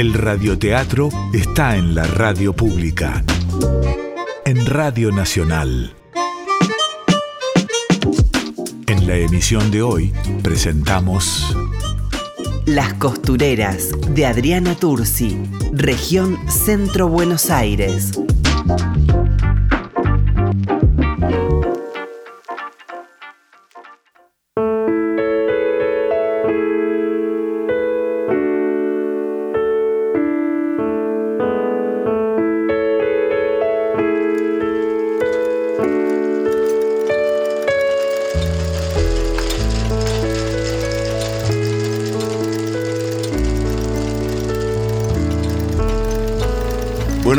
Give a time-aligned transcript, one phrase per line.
[0.00, 3.22] El radioteatro está en la radio pública.
[4.46, 5.94] En Radio Nacional.
[8.86, 10.10] En la emisión de hoy
[10.42, 11.54] presentamos
[12.64, 15.36] Las costureras de Adriana Tursi,
[15.74, 18.12] región Centro Buenos Aires.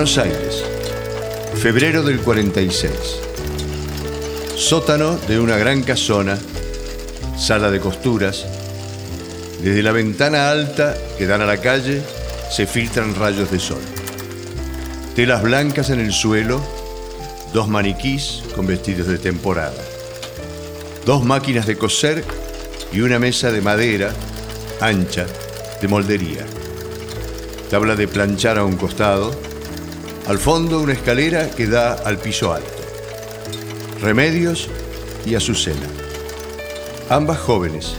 [0.01, 0.63] Buenos Aires,
[1.61, 2.91] febrero del 46.
[4.55, 6.39] Sótano de una gran casona,
[7.37, 8.47] sala de costuras.
[9.61, 12.01] Desde la ventana alta que dan a la calle
[12.49, 13.83] se filtran rayos de sol.
[15.15, 16.63] Telas blancas en el suelo,
[17.53, 19.83] dos maniquís con vestidos de temporada.
[21.05, 22.23] Dos máquinas de coser
[22.91, 24.11] y una mesa de madera
[24.79, 25.27] ancha
[25.79, 26.43] de moldería.
[27.69, 29.50] Tabla de planchar a un costado
[30.31, 32.81] al fondo una escalera que da al piso alto.
[33.99, 34.69] Remedios
[35.25, 35.89] y Azucena.
[37.09, 37.95] Ambas jóvenes.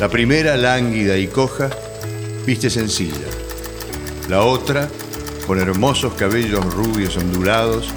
[0.00, 1.68] La primera lánguida y coja,
[2.46, 3.28] viste sencilla.
[4.30, 4.88] La otra
[5.46, 7.88] con hermosos cabellos rubios ondulados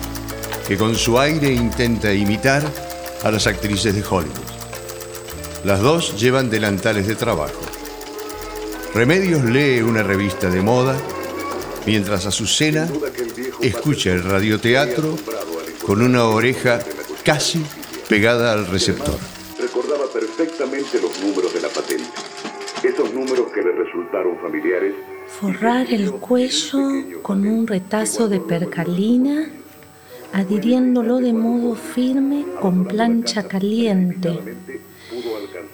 [0.68, 2.64] que con su aire intenta imitar
[3.24, 4.52] a las actrices de Hollywood.
[5.64, 7.62] Las dos llevan delantales de trabajo.
[8.94, 10.98] Remedios lee una revista de moda
[11.88, 12.86] mientras Azucena
[13.62, 15.16] escucha el radioteatro
[15.86, 16.80] con una oreja
[17.24, 17.66] casi
[18.10, 19.18] pegada al receptor.
[19.58, 22.10] Recordaba perfectamente los números de la patente.
[22.84, 24.94] Esos números que le resultaron familiares.
[25.40, 29.50] Forrar el cuello con un retazo de percalina,
[30.34, 34.58] adhiriéndolo de modo firme con plancha caliente.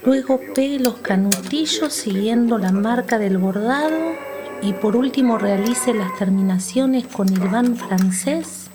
[0.05, 7.05] Luego pegue los canutillos siguiendo la marca del bordado y por último realice las terminaciones
[7.07, 8.69] con hilván francés.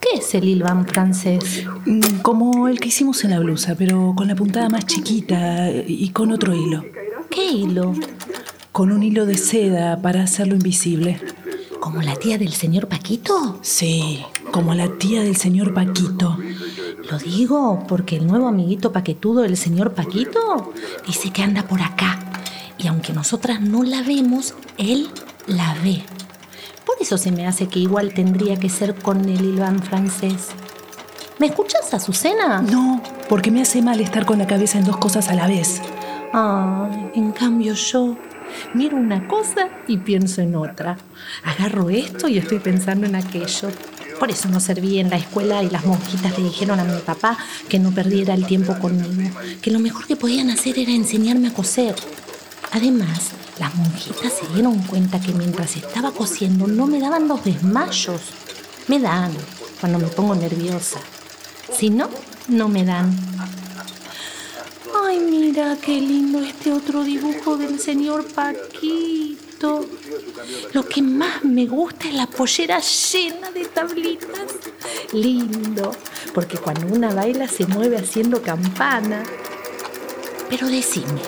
[0.00, 1.64] ¿Qué es el hilván francés?
[1.84, 6.08] Mm, Como el que hicimos en la blusa, pero con la puntada más chiquita y
[6.10, 6.84] con otro hilo.
[7.30, 7.94] ¿Qué hilo?
[8.72, 11.20] Con un hilo de seda para hacerlo invisible.
[11.80, 13.58] ¿Como la tía del señor Paquito?
[13.62, 16.38] Sí, como la tía del señor Paquito.
[17.10, 20.72] Lo digo porque el nuevo amiguito paquetudo del señor Paquito
[21.06, 22.18] dice que anda por acá.
[22.78, 25.08] Y aunque nosotras no la vemos, él
[25.46, 26.02] la ve.
[26.84, 30.48] Por eso se me hace que igual tendría que ser con el hilván francés.
[31.38, 32.62] ¿Me escuchas, Azucena?
[32.62, 35.82] No, porque me hace mal estar con la cabeza en dos cosas a la vez.
[36.32, 38.16] Ay, en cambio yo
[38.74, 40.96] miro una cosa y pienso en otra.
[41.44, 43.68] Agarro esto y estoy pensando en aquello.
[44.18, 47.36] Por eso no serví en la escuela y las monjitas le dijeron a mi papá
[47.68, 51.52] que no perdiera el tiempo conmigo, que lo mejor que podían hacer era enseñarme a
[51.52, 51.94] coser.
[52.76, 58.20] Además, las monjitas se dieron cuenta que mientras estaba cosiendo no me daban los desmayos.
[58.86, 59.32] Me dan
[59.80, 61.00] cuando me pongo nerviosa.
[61.72, 62.10] Si no,
[62.48, 63.16] no me dan.
[65.06, 69.86] Ay, mira qué lindo este otro dibujo del señor Paquito.
[70.74, 74.52] Lo que más me gusta es la pollera llena de tablitas.
[75.14, 75.92] Lindo,
[76.34, 79.22] porque cuando una baila se mueve haciendo campana.
[80.50, 81.22] Pero decime,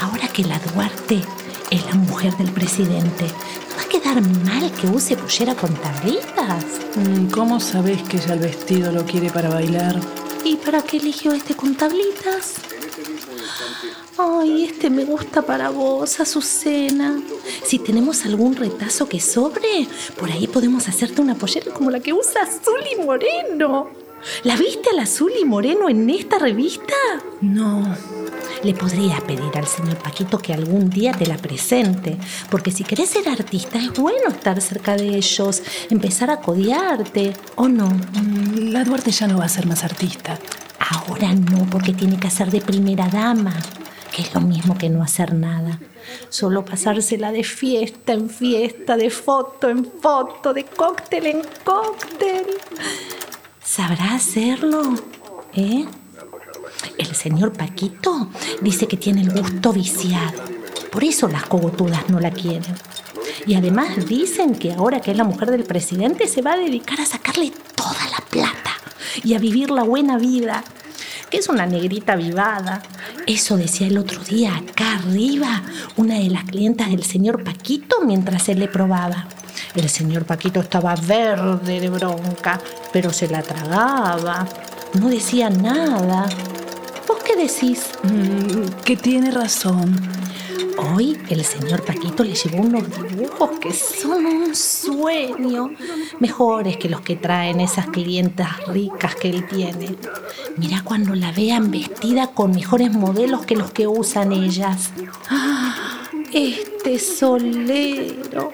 [0.00, 1.22] ahora que la Duarte
[1.70, 6.64] es la mujer del presidente, ¿no va a quedar mal que use pollera con tablitas?
[6.96, 9.96] Mm, ¿Cómo sabes que ella el vestido lo quiere para bailar?
[10.44, 12.54] ¿Y para qué eligió este con tablitas?
[14.18, 17.20] Ay, este me gusta para vos, Azucena.
[17.64, 19.86] Si tenemos algún retazo que sobre,
[20.18, 24.05] por ahí podemos hacerte una pollera como la que usa Azul y Moreno.
[24.44, 26.94] ¿La viste al Azul y Moreno en esta revista?
[27.40, 27.96] No.
[28.62, 32.16] Le podría pedir al señor Paquito que algún día te la presente,
[32.50, 37.68] porque si querés ser artista es bueno estar cerca de ellos, empezar a codiarte, ¿o
[37.68, 37.86] no?
[37.88, 40.38] Mm, La Duarte ya no va a ser más artista.
[40.78, 43.54] Ahora no, porque tiene que hacer de primera dama.
[44.12, 45.78] que es lo mismo que no hacer nada.
[46.30, 52.46] Solo pasársela de fiesta en fiesta, de foto en foto, de cóctel en cóctel.
[53.66, 54.94] ¿Sabrá hacerlo?
[55.52, 55.84] ¿Eh?
[56.98, 58.30] El señor Paquito
[58.62, 60.40] dice que tiene el gusto viciado.
[60.92, 62.74] Por eso las cogotudas no la quieren.
[63.44, 67.00] Y además dicen que ahora que es la mujer del presidente se va a dedicar
[67.00, 68.70] a sacarle toda la plata
[69.24, 70.62] y a vivir la buena vida.
[71.28, 72.82] Que es una negrita vivada.
[73.26, 75.64] Eso decía el otro día acá arriba
[75.96, 79.26] una de las clientas del señor Paquito mientras él le probaba.
[79.76, 82.58] El señor Paquito estaba verde de bronca,
[82.92, 84.48] pero se la tragaba.
[84.98, 86.26] No decía nada.
[87.06, 87.90] ¿Vos qué decís?
[88.02, 89.94] Mm, que tiene razón.
[90.78, 95.70] Hoy el señor Paquito le llevó unos dibujos que son un sueño,
[96.20, 99.94] mejores que los que traen esas clientas ricas que él tiene.
[100.56, 104.90] Mira cuando la vean vestida con mejores modelos que los que usan ellas.
[105.28, 105.74] ¡Ah!
[106.32, 108.52] Este solero,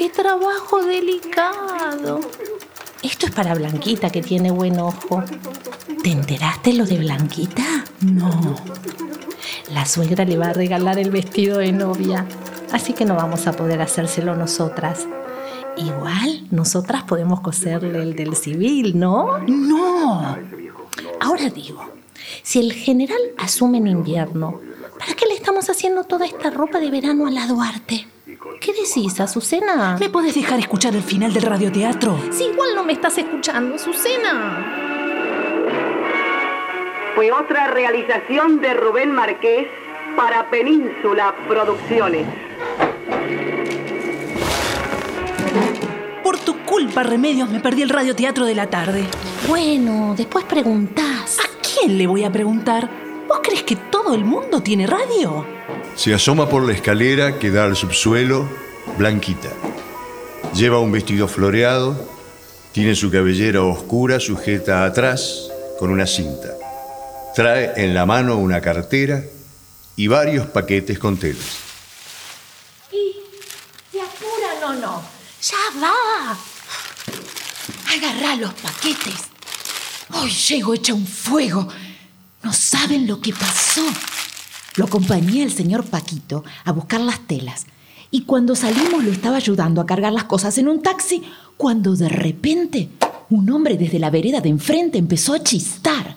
[0.00, 2.20] qué trabajo delicado.
[3.02, 5.22] Esto es para Blanquita que tiene buen ojo.
[6.02, 7.84] ¿Te enteraste lo de Blanquita?
[8.00, 8.54] No.
[9.74, 12.24] La suegra le va a regalar el vestido de novia,
[12.72, 15.06] así que no vamos a poder hacérselo nosotras.
[15.76, 19.36] Igual, nosotras podemos coserle el del civil, ¿no?
[19.40, 20.38] No.
[21.20, 21.84] Ahora digo,
[22.42, 24.62] si el general asume en invierno,
[24.98, 28.06] ¿para qué le estamos haciendo toda esta ropa de verano a la Duarte?
[28.58, 29.98] ¿Qué decís, Azucena?
[30.00, 32.18] ¿Me podés dejar escuchar el final del radioteatro?
[32.30, 34.66] Si igual no me estás escuchando, Azucena.
[37.14, 39.68] Fue otra realización de Rubén Marqués
[40.16, 42.26] para Península Producciones.
[46.22, 49.04] Por tu culpa, Remedios, me perdí el radioteatro de la tarde.
[49.48, 51.38] Bueno, después preguntás.
[51.40, 52.88] ¿A quién le voy a preguntar?
[53.28, 55.59] ¿Vos crees que todo el mundo tiene radio?
[56.00, 58.48] Se asoma por la escalera que da al subsuelo,
[58.96, 59.50] blanquita.
[60.54, 61.94] Lleva un vestido floreado,
[62.72, 66.54] tiene su cabellera oscura sujeta atrás con una cinta.
[67.34, 69.22] Trae en la mano una cartera
[69.94, 71.58] y varios paquetes con telas.
[72.90, 73.12] ¿Y
[73.92, 75.02] se apuran o no?
[75.42, 76.38] ¡Ya va!
[77.94, 79.28] Agarrá los paquetes.
[80.14, 81.68] Hoy llego hecha un fuego.
[82.42, 83.82] No saben lo que pasó.
[84.80, 87.66] Lo acompañé al señor Paquito a buscar las telas.
[88.10, 91.22] Y cuando salimos lo estaba ayudando a cargar las cosas en un taxi,
[91.58, 92.88] cuando de repente
[93.28, 96.16] un hombre desde la vereda de enfrente empezó a chistar.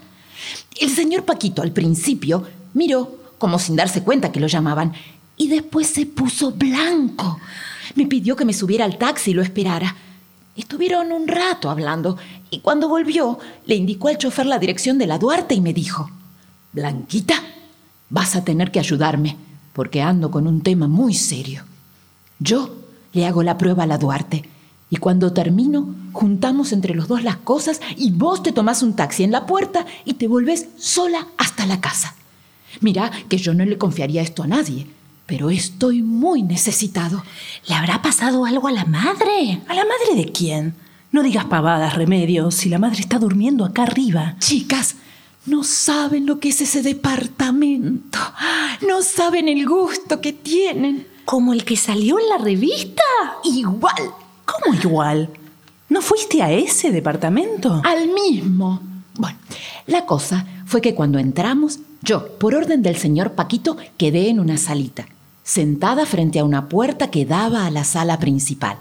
[0.80, 4.94] El señor Paquito al principio miró como sin darse cuenta que lo llamaban
[5.36, 7.42] y después se puso blanco.
[7.95, 9.94] Me pidió que me subiera al taxi y lo esperara.
[10.56, 12.18] Estuvieron un rato hablando
[12.50, 16.10] y cuando volvió le indicó al chofer la dirección de la Duarte y me dijo,
[16.71, 17.44] Blanquita,
[18.13, 19.38] vas a tener que ayudarme
[19.74, 21.63] porque ando con un tema muy serio.
[22.38, 22.75] Yo
[23.12, 24.44] le hago la prueba a la Duarte
[24.92, 29.24] y cuando termino juntamos entre los dos las cosas y vos te tomás un taxi
[29.24, 32.13] en la puerta y te volvés sola hasta la casa.
[32.81, 34.86] Mira que yo no le confiaría esto a nadie,
[35.25, 37.24] pero estoy muy necesitado.
[37.68, 39.63] ¿Le habrá pasado algo a la madre?
[39.68, 40.75] ¿A la madre de quién?
[41.12, 44.36] No digas pavadas, Remedios, si la madre está durmiendo acá arriba.
[44.38, 44.98] Chicas,
[45.45, 48.20] no saben lo que es ese departamento.
[48.88, 51.08] No saben el gusto que tienen.
[51.25, 53.03] ¿Como el que salió en la revista?
[53.44, 54.12] Igual.
[54.46, 55.29] ¿Cómo igual?
[55.89, 57.82] ¿No fuiste a ese departamento?
[57.86, 58.82] Al mismo.
[59.15, 59.38] Bueno,
[59.86, 64.58] la cosa fue que cuando entramos, yo, por orden del señor Paquito, quedé en una
[64.58, 65.06] salita,
[65.44, 68.77] sentada frente a una puerta que daba a la sala principal.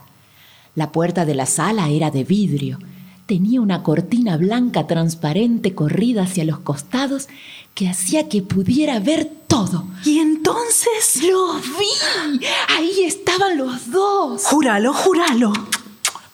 [0.74, 2.78] La puerta de la sala era de vidrio.
[3.26, 7.28] Tenía una cortina blanca transparente corrida hacia los costados
[7.74, 9.86] que hacía que pudiera ver todo.
[10.04, 11.22] ¿Y entonces?
[11.22, 12.40] ¡Lo vi!
[12.68, 14.44] Ahí estaban los dos.
[14.44, 15.52] Júralo, júralo.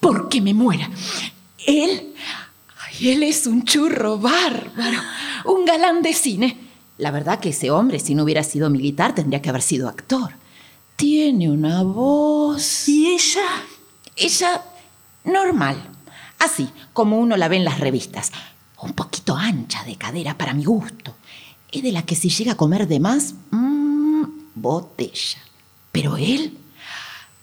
[0.01, 0.91] Porque me muera.
[1.67, 2.15] Él.
[3.01, 4.99] él es un churro bárbaro.
[5.45, 6.57] Un galán de cine.
[6.97, 10.33] La verdad que ese hombre, si no hubiera sido militar, tendría que haber sido actor.
[10.97, 12.89] Tiene una voz.
[12.89, 13.47] ¿Y ella?
[14.17, 14.63] Ella,
[15.25, 15.98] normal.
[16.39, 18.33] Así, como uno la ve en las revistas.
[18.81, 21.15] Un poquito ancha de cadera para mi gusto.
[21.71, 25.39] Es de la que si llega a comer de más, mmm, botella.
[25.91, 26.57] Pero él,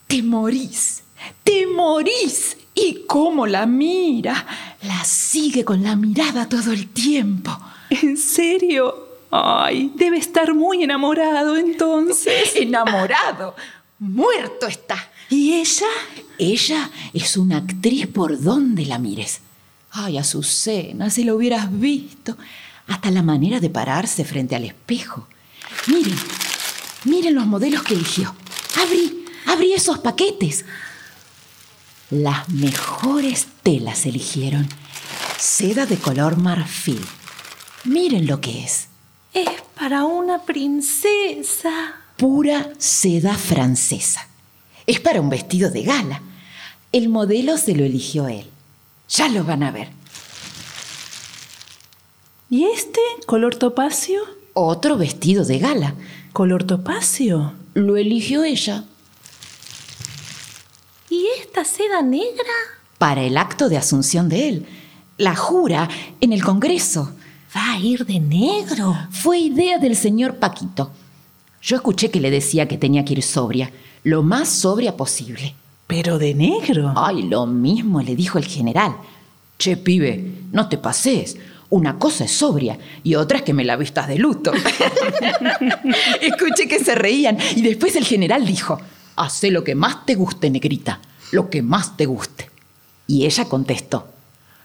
[0.07, 1.03] te morís,
[1.43, 2.57] te morís.
[2.73, 4.45] ¿Y cómo la mira?
[4.81, 7.57] La sigue con la mirada todo el tiempo.
[7.89, 9.05] ¿En serio?
[9.31, 12.51] Ay, debe estar muy enamorado entonces.
[12.55, 13.55] Enamorado.
[13.99, 14.97] Muerto está.
[15.29, 15.87] ¿Y ella?
[16.37, 19.39] Ella es una actriz por donde la mires.
[19.91, 22.37] Ay, Azucena, si lo hubieras visto.
[22.87, 25.27] Hasta la manera de pararse frente al espejo.
[25.87, 26.17] Miren,
[27.05, 28.35] miren los modelos que eligió.
[28.81, 30.65] Abrí, abrí esos paquetes.
[32.11, 34.67] Las mejores telas eligieron.
[35.39, 37.03] Seda de color marfil.
[37.85, 38.87] Miren lo que es.
[39.33, 41.95] Es para una princesa.
[42.17, 44.27] Pura seda francesa.
[44.87, 46.21] Es para un vestido de gala.
[46.91, 48.45] El modelo se lo eligió él.
[49.09, 49.89] Ya lo van a ver.
[52.49, 54.21] ¿Y este color topacio?
[54.53, 55.95] Otro vestido de gala.
[56.33, 57.53] ¿Color topacio?
[57.73, 58.83] Lo eligió ella.
[61.09, 62.53] ¿Y esta seda negra?
[62.97, 64.65] Para el acto de asunción de él.
[65.17, 65.89] La jura
[66.21, 67.11] en el Congreso.
[67.55, 68.97] ¿Va a ir de negro?
[69.11, 70.91] Fue idea del señor Paquito.
[71.61, 73.71] Yo escuché que le decía que tenía que ir sobria,
[74.05, 75.55] lo más sobria posible.
[75.87, 76.93] ¿Pero de negro?
[76.95, 78.95] Ay, lo mismo le dijo el general.
[79.57, 81.37] Che, pibe, no te pases.
[81.71, 84.51] Una cosa es sobria y otra es que me la vistas de luto.
[86.21, 88.79] Escuché que se reían y después el general dijo,
[89.15, 90.99] Hacé lo que más te guste, negrita,
[91.31, 92.51] lo que más te guste.
[93.07, 94.07] Y ella contestó,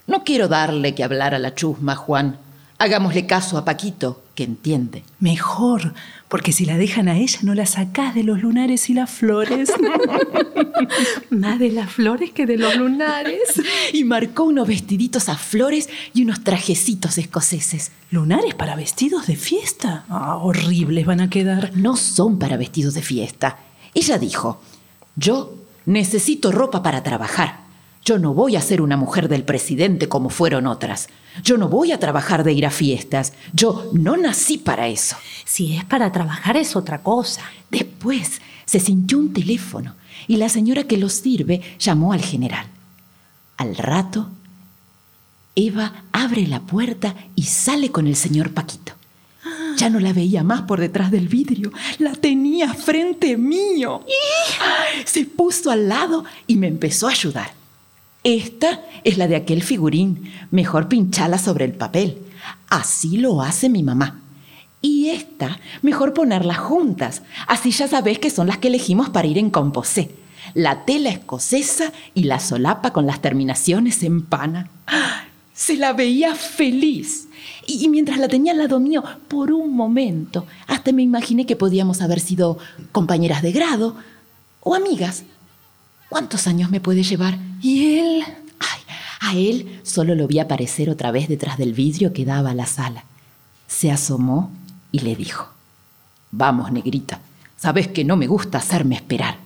[0.06, 2.38] No quiero darle que hablar a la chusma, Juan.
[2.76, 5.04] Hagámosle caso a Paquito, que entiende.
[5.18, 5.92] Mejor,
[6.28, 9.70] porque si la dejan a ella no la sacás de los lunares y las flores.
[11.30, 13.61] Más de las flores que de los lunares.
[13.92, 17.92] Y marcó unos vestiditos a flores y unos trajecitos escoceses.
[18.11, 20.06] ¿Lunares para vestidos de fiesta?
[20.09, 21.73] Ah, horribles van a quedar.
[21.76, 23.59] No son para vestidos de fiesta.
[23.92, 24.62] Ella dijo,
[25.16, 25.54] yo
[25.85, 27.69] necesito ropa para trabajar.
[28.04, 31.09] Yo no voy a ser una mujer del presidente como fueron otras.
[31.45, 33.35] Yo no voy a trabajar de ir a fiestas.
[33.52, 35.16] Yo no nací para eso.
[35.45, 37.42] Si es para trabajar es otra cosa.
[37.71, 42.66] Después se sintió un teléfono y la señora que lo sirve llamó al general.
[43.59, 44.30] Al rato,
[45.54, 48.95] Eva abre la puerta y sale con el señor Paquito.
[49.76, 54.04] Ya no la veía más por detrás del vidrio, la tenía frente mío.
[55.04, 57.60] Se puso al lado y me empezó a ayudar.
[58.22, 60.30] Esta es la de aquel figurín.
[60.50, 62.18] Mejor pinchala sobre el papel.
[62.68, 64.20] Así lo hace mi mamá.
[64.82, 67.22] Y esta, mejor ponerlas juntas.
[67.46, 70.10] Así ya sabés que son las que elegimos para ir en composé.
[70.54, 74.70] La tela escocesa y la solapa con las terminaciones en pana.
[75.54, 77.28] Se la veía feliz.
[77.66, 82.02] Y mientras la tenía al lado mío, por un momento, hasta me imaginé que podíamos
[82.02, 82.58] haber sido
[82.92, 83.96] compañeras de grado
[84.60, 85.24] o amigas.
[86.11, 87.38] ¿Cuántos años me puede llevar?
[87.62, 88.25] ¿Y él?
[88.59, 88.81] Ay,
[89.21, 92.67] a él solo lo vi aparecer otra vez detrás del vidrio que daba a la
[92.67, 93.05] sala.
[93.69, 94.50] Se asomó
[94.90, 95.49] y le dijo,
[96.33, 97.21] Vamos, negrita,
[97.57, 99.37] sabes que no me gusta hacerme esperar.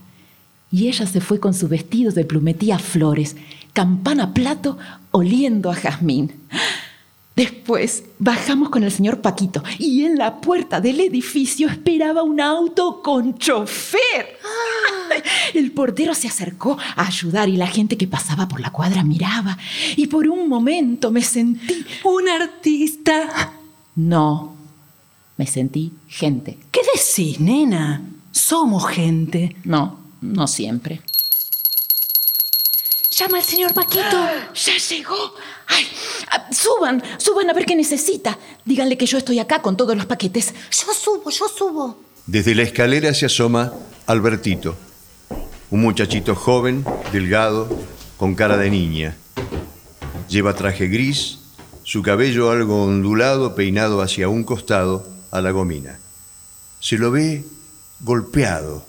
[0.71, 3.37] Y ella se fue con su vestido de plumetía flores,
[3.75, 4.78] campana plato,
[5.11, 6.33] oliendo a jazmín.
[7.36, 13.02] Después bajamos con el señor Paquito y en la puerta del edificio esperaba un auto
[13.02, 14.38] con chofer.
[15.54, 19.58] El portero se acercó a ayudar y la gente que pasaba por la cuadra miraba.
[19.96, 21.84] Y por un momento me sentí...
[22.04, 23.52] ¿Un artista?
[23.96, 24.54] No,
[25.36, 26.58] me sentí gente.
[26.70, 28.02] ¿Qué decís, nena?
[28.30, 29.56] Somos gente.
[29.64, 31.00] No, no siempre.
[33.16, 34.26] Llama al señor Paquito.
[34.54, 35.35] ¡Ya llegó!
[35.68, 35.87] ¡Ay!
[36.33, 38.37] ah, Suban, suban a ver qué necesita.
[38.64, 40.52] Díganle que yo estoy acá con todos los paquetes.
[40.71, 42.00] Yo subo, yo subo.
[42.26, 43.73] Desde la escalera se asoma
[44.06, 44.76] Albertito,
[45.71, 47.68] un muchachito joven, delgado,
[48.16, 49.16] con cara de niña.
[50.28, 51.38] Lleva traje gris,
[51.85, 55.99] su cabello algo ondulado, peinado hacia un costado, a la gomina.
[56.80, 57.44] Se lo ve
[58.00, 58.85] golpeado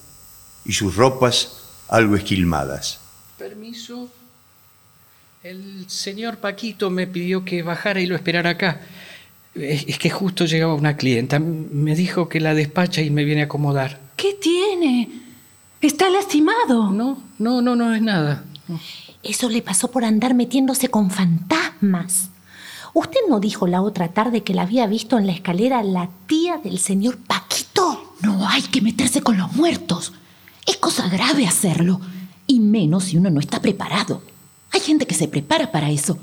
[0.64, 1.58] y sus ropas
[1.90, 3.00] algo esquilmadas.
[3.38, 4.10] Permiso.
[5.46, 8.82] El señor Paquito me pidió que bajara y lo esperara acá.
[9.54, 11.38] Es que justo llegaba una clienta.
[11.38, 14.02] Me dijo que la despacha y me viene a acomodar.
[14.16, 15.08] ¿Qué tiene?
[15.82, 16.90] ¿Está lastimado?
[16.90, 18.44] No, no, no, no es nada.
[18.68, 18.80] No.
[19.22, 22.32] Eso le pasó por andar metiéndose con fantasmas.
[22.96, 26.58] ¿Usted no dijo la otra tarde que la había visto en la escalera la tía
[26.58, 28.16] del señor Paquito?
[28.22, 30.12] No hay que meterse con los muertos.
[30.66, 32.02] Es cosa grave hacerlo.
[32.48, 34.24] Y menos si uno no está preparado.
[34.76, 36.20] Hay gente que se prepara para eso.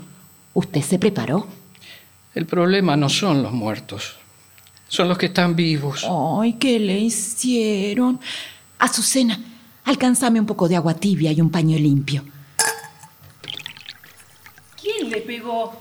[0.53, 1.47] ¿Usted se preparó?
[2.35, 4.13] El problema no son los muertos.
[4.87, 6.05] Son los que están vivos.
[6.39, 8.19] Ay, ¿qué le hicieron?
[8.77, 9.39] Azucena,
[9.85, 12.23] alcánzame un poco de agua tibia y un paño limpio.
[14.79, 15.73] ¿Quién le pegó?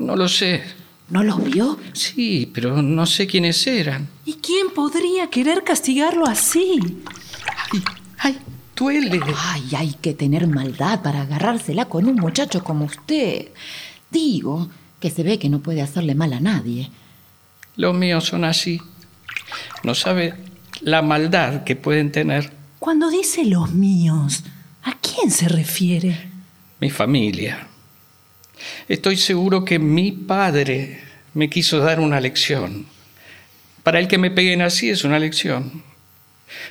[0.00, 0.64] No lo sé.
[1.08, 1.78] ¿No los vio?
[1.92, 4.08] Sí, pero no sé quiénes eran.
[4.24, 6.80] ¿Y quién podría querer castigarlo así?
[7.70, 7.84] ¡Ay!
[8.18, 8.38] ¡Ay!
[8.76, 9.20] ¡Duele!
[9.36, 13.48] Ay, hay que tener maldad para agarrársela con un muchacho como usted.
[14.10, 14.68] Digo
[15.00, 16.90] que se ve que no puede hacerle mal a nadie.
[17.76, 18.80] Los míos son así.
[19.82, 20.34] No sabe
[20.80, 24.44] la maldad que pueden tener Cuando dice los míos,
[24.82, 26.30] ¿a quién se refiere?
[26.78, 27.66] mi familia.
[28.88, 31.00] Estoy seguro que mi padre
[31.32, 32.84] me quiso dar una lección.
[33.82, 35.82] Para el que me peguen así es una lección.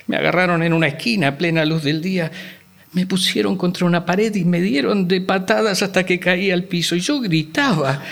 [0.06, 2.30] Me agarraron en una esquina a plena luz del día,
[2.96, 6.96] me pusieron contra una pared y me dieron de patadas hasta que caí al piso.
[6.96, 8.02] Y yo gritaba.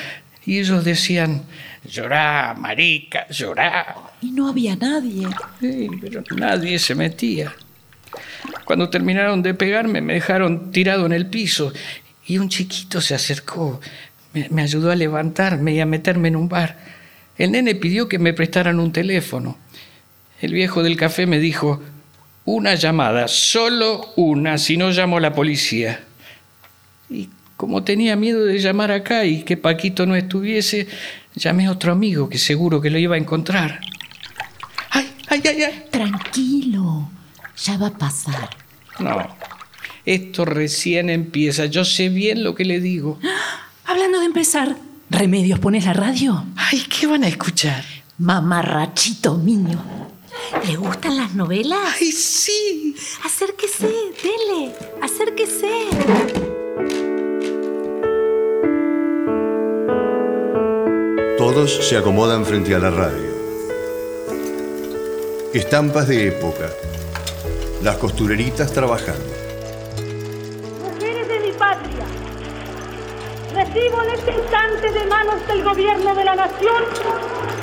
[0.44, 1.42] Y ellos decían,
[1.88, 3.96] llorá, marica, llorá.
[4.20, 5.26] Y no había nadie.
[5.58, 7.54] Sí, pero nadie se metía.
[8.66, 11.72] Cuando terminaron de pegarme, me dejaron tirado en el piso
[12.26, 13.80] y un chiquito se acercó.
[14.34, 16.76] Me, me ayudó a levantarme y a meterme en un bar.
[17.38, 19.56] El nene pidió que me prestaran un teléfono.
[20.44, 21.80] El viejo del café me dijo,
[22.44, 26.04] una llamada, solo una, si no llamo a la policía.
[27.08, 30.86] Y como tenía miedo de llamar acá y que Paquito no estuviese,
[31.34, 33.80] llamé a otro amigo que seguro que lo iba a encontrar.
[34.90, 35.84] ¡Ay, ay, ay, ay!
[35.90, 37.08] Tranquilo,
[37.56, 38.50] ya va a pasar.
[38.98, 39.26] No,
[40.04, 41.64] esto recién empieza.
[41.64, 43.18] Yo sé bien lo que le digo.
[43.86, 44.76] Hablando de empezar,
[45.08, 46.44] ¿Remedios pones la radio?
[46.54, 47.82] Ay, ¿qué van a escuchar?
[48.18, 50.03] Mamarrachito mío.
[50.66, 51.96] ¿Le gustan las novelas?
[52.00, 52.96] ¡Ay, sí!
[53.24, 53.86] Acérquese,
[54.22, 55.88] dele, acérquese.
[61.38, 63.34] Todos se acomodan frente a la radio.
[65.52, 66.70] Estampas de época.
[67.82, 69.34] Las costureritas trabajando.
[70.82, 72.06] Mujeres de mi patria,
[73.52, 76.84] recibo en este instante de manos del gobierno de la nación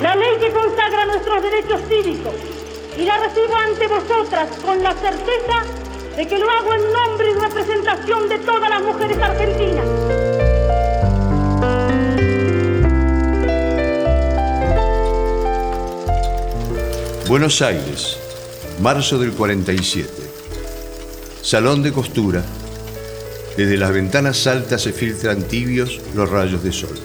[0.00, 2.61] la ley que consagra nuestros derechos cívicos
[2.98, 5.64] y la recibo ante vosotras con la certeza
[6.16, 9.86] de que lo hago en nombre y representación de todas las mujeres argentinas.
[17.28, 18.18] Buenos Aires,
[18.80, 20.10] marzo del 47.
[21.40, 22.44] Salón de costura.
[23.56, 26.98] Desde las ventanas altas se filtran tibios los rayos de sol.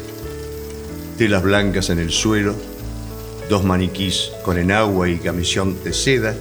[1.17, 2.55] Telas blancas en el suelo,
[3.49, 6.35] dos maniquís con enagua y camisón de seda,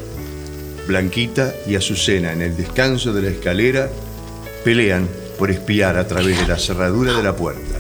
[0.87, 3.89] Blanquita y Azucena en el descanso de la escalera
[4.65, 7.79] pelean por espiar a través de la cerradura de la puerta.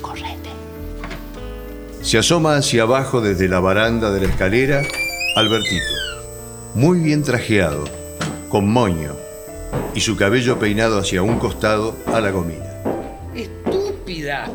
[0.00, 0.50] Correte.
[2.02, 4.82] Se asoma hacia abajo desde la baranda de la escalera
[5.36, 5.92] Albertito,
[6.74, 7.84] muy bien trajeado,
[8.48, 9.16] con moño
[9.94, 12.73] y su cabello peinado hacia un costado a la gomina.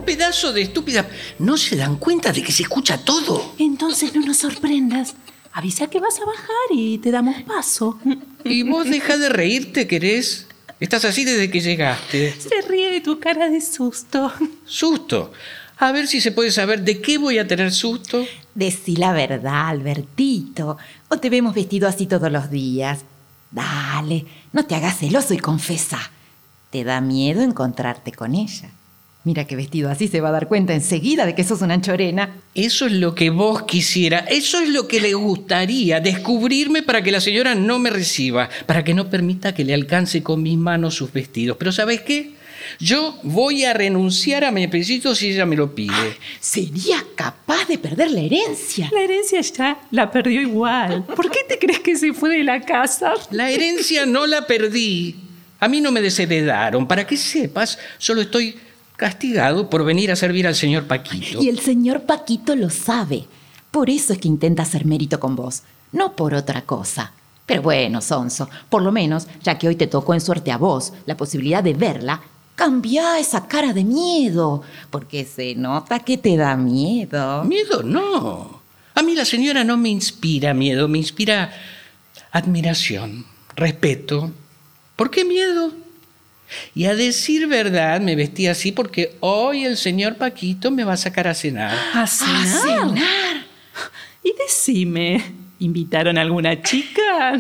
[0.10, 1.08] Pedazo de estúpida.
[1.38, 3.54] ¿No se dan cuenta de que se escucha todo?
[3.60, 5.14] Entonces no nos sorprendas.
[5.54, 8.00] Avisa que vas a bajar y te damos paso.
[8.44, 10.48] Y vos deja de reírte, querés.
[10.80, 12.34] Estás así desde que llegaste.
[12.40, 14.34] Se ríe de tu cara de susto.
[14.66, 15.32] Susto.
[15.78, 18.26] A ver si se puede saber de qué voy a tener susto.
[18.56, 20.80] Decí la verdad, Albertito.
[21.10, 23.02] O te vemos vestido así todos los días.
[23.52, 26.00] Dale, no te hagas celoso y confesa.
[26.72, 28.72] Te da miedo encontrarte con ella.
[29.26, 32.38] Mira que vestido así se va a dar cuenta enseguida de que sos una chorena.
[32.56, 37.12] Eso es lo que vos quisiera, eso es lo que le gustaría, descubrirme para que
[37.12, 40.96] la señora no me reciba, para que no permita que le alcance con mis manos
[40.96, 41.58] sus vestidos.
[41.58, 42.32] Pero ¿sabes qué?
[42.80, 46.18] Yo voy a renunciar a mi apellido si ella me lo pide.
[46.40, 48.90] Sería capaz de perder la herencia.
[48.94, 51.04] La herencia ya la perdió igual.
[51.04, 53.14] ¿Por qué te crees que se fue de la casa?
[53.32, 55.16] La herencia no la perdí.
[55.60, 56.88] A mí no me desheredaron.
[56.88, 58.56] Para que sepas, solo estoy
[59.00, 61.42] castigado por venir a servir al señor Paquito.
[61.42, 63.24] Y el señor Paquito lo sabe.
[63.72, 67.14] Por eso es que intenta hacer mérito con vos, no por otra cosa.
[67.46, 70.92] Pero bueno, Sonso, por lo menos, ya que hoy te tocó en suerte a vos
[71.06, 72.22] la posibilidad de verla,
[72.56, 77.46] cambia esa cara de miedo, porque se nota que te da miedo.
[77.46, 78.62] Miedo no.
[78.96, 81.54] A mí la señora no me inspira miedo, me inspira
[82.32, 84.30] admiración, respeto.
[84.98, 85.72] ¿Por qué miedo?
[86.76, 90.98] Y a decir verdad, me vestí así porque hoy el señor Paquito me va a
[90.98, 91.78] sacar a cenar.
[91.94, 92.36] ¿A cenar?
[92.36, 93.46] ¿A cenar?
[94.24, 95.24] Y decime,
[95.60, 97.40] ¿invitaron a alguna chica?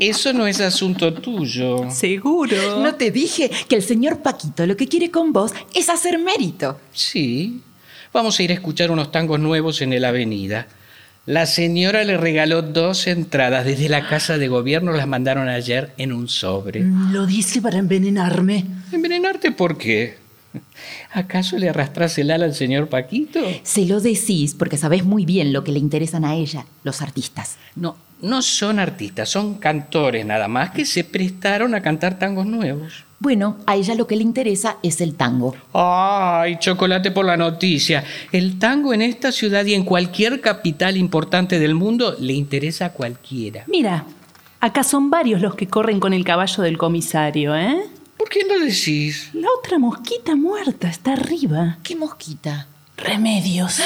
[0.00, 1.90] Eso no es asunto tuyo.
[1.90, 2.80] Seguro.
[2.80, 6.80] No te dije que el señor Paquito lo que quiere con vos es hacer mérito.
[6.92, 7.60] Sí.
[8.12, 10.66] Vamos a ir a escuchar unos tangos nuevos en la avenida.
[11.24, 13.64] La señora le regaló dos entradas.
[13.64, 16.80] Desde la casa de gobierno las mandaron ayer en un sobre.
[16.80, 18.64] Lo dice para envenenarme.
[18.90, 20.16] ¿Envenenarte por qué?
[21.12, 23.38] ¿Acaso le arrastras el ala al señor Paquito?
[23.62, 27.56] Se lo decís porque sabés muy bien lo que le interesan a ella, los artistas.
[27.76, 33.04] No, no son artistas, son cantores nada más que se prestaron a cantar tangos nuevos.
[33.22, 35.54] Bueno, a ella lo que le interesa es el tango.
[35.72, 38.02] Ay, chocolate por la noticia.
[38.32, 42.92] El tango en esta ciudad y en cualquier capital importante del mundo le interesa a
[42.92, 43.62] cualquiera.
[43.68, 44.06] Mira,
[44.58, 47.84] acá son varios los que corren con el caballo del comisario, ¿eh?
[48.16, 49.30] ¿Por qué no decís?
[49.34, 51.78] La otra mosquita muerta está arriba.
[51.84, 52.66] ¿Qué mosquita?
[52.96, 53.76] Remedios.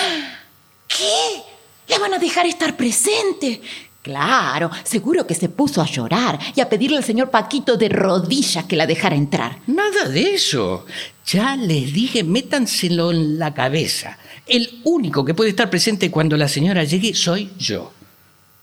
[0.88, 1.42] ¿Qué?
[1.88, 3.60] ¿La van a dejar estar presente?
[4.06, 8.64] Claro, seguro que se puso a llorar y a pedirle al señor Paquito de rodillas
[8.66, 9.58] que la dejara entrar.
[9.66, 10.86] Nada de eso.
[11.26, 14.16] Ya les dije, métanselo en la cabeza.
[14.46, 17.92] El único que puede estar presente cuando la señora llegue soy yo.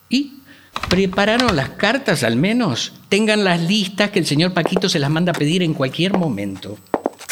[0.08, 0.36] ¿Y?
[0.88, 2.94] ¿Prepararon las cartas al menos?
[3.10, 6.78] Tengan las listas que el señor Paquito se las manda a pedir en cualquier momento.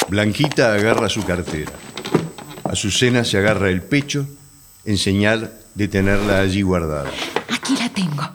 [0.09, 1.71] Blanquita agarra su cartera.
[2.65, 4.27] Azucena se agarra el pecho
[4.83, 7.09] en señal de tenerla allí guardada.
[7.51, 8.29] Aquí la tengo.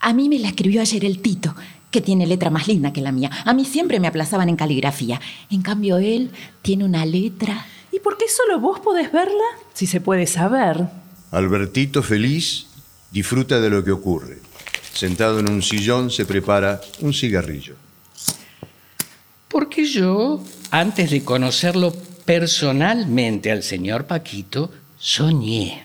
[0.00, 1.54] A mí me la escribió ayer el Tito,
[1.90, 3.30] que tiene letra más linda que la mía.
[3.44, 5.20] A mí siempre me aplazaban en caligrafía.
[5.50, 6.30] En cambio, él
[6.60, 7.66] tiene una letra.
[7.90, 9.44] ¿Y por qué solo vos podés verla?
[9.72, 10.88] Si se puede saber.
[11.30, 12.66] Albertito, feliz,
[13.10, 14.38] disfruta de lo que ocurre.
[14.92, 17.76] Sentado en un sillón, se prepara un cigarrillo.
[19.48, 25.84] Porque yo, antes de conocerlo personalmente al señor Paquito, soñé.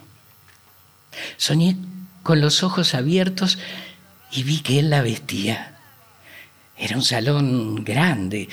[1.38, 1.78] Soñé
[2.24, 3.58] con los ojos abiertos
[4.32, 5.78] y vi que él la vestía.
[6.78, 8.50] Era un salón grande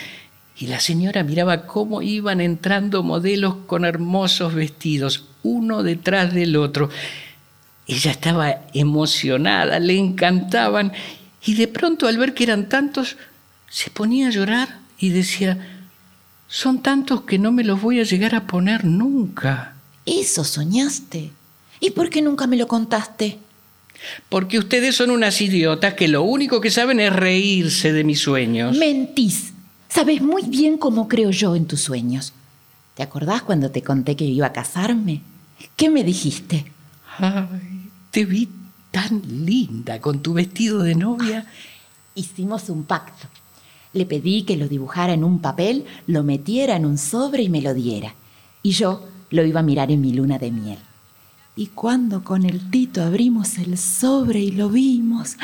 [0.59, 6.89] y la señora miraba cómo iban entrando modelos con hermosos vestidos, uno detrás del otro.
[7.87, 10.93] Ella estaba emocionada, le encantaban
[11.45, 13.17] y de pronto al ver que eran tantos,
[13.69, 15.85] se ponía a llorar y decía,
[16.49, 19.75] son tantos que no me los voy a llegar a poner nunca.
[20.05, 21.33] Eso soñaste.
[21.81, 23.39] ¿Y por qué nunca me lo contaste?
[24.29, 28.77] Porque ustedes son unas idiotas que lo único que saben es reírse de mis sueños.
[28.77, 29.53] Mentís.
[29.89, 32.33] Sabes muy bien cómo creo yo en tus sueños.
[32.95, 35.23] ¿Te acordás cuando te conté que iba a casarme?
[35.77, 36.65] ¿Qué me dijiste?
[37.19, 38.49] Ay, te vi
[38.91, 41.47] tan linda con tu vestido de novia.
[42.15, 43.29] Hicimos un pacto.
[43.93, 47.63] Le pedí que lo dibujara en un papel, lo metiera en un sobre y me
[47.63, 48.15] lo diera.
[48.63, 50.79] Y yo lo iba a mirar en mi luna de miel.
[51.59, 55.39] Y cuando con el Tito abrimos el sobre y lo vimos,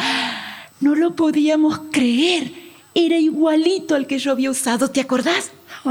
[0.79, 2.53] no lo podíamos creer.
[2.94, 5.53] Era igualito al que yo había usado, ¿te acordás?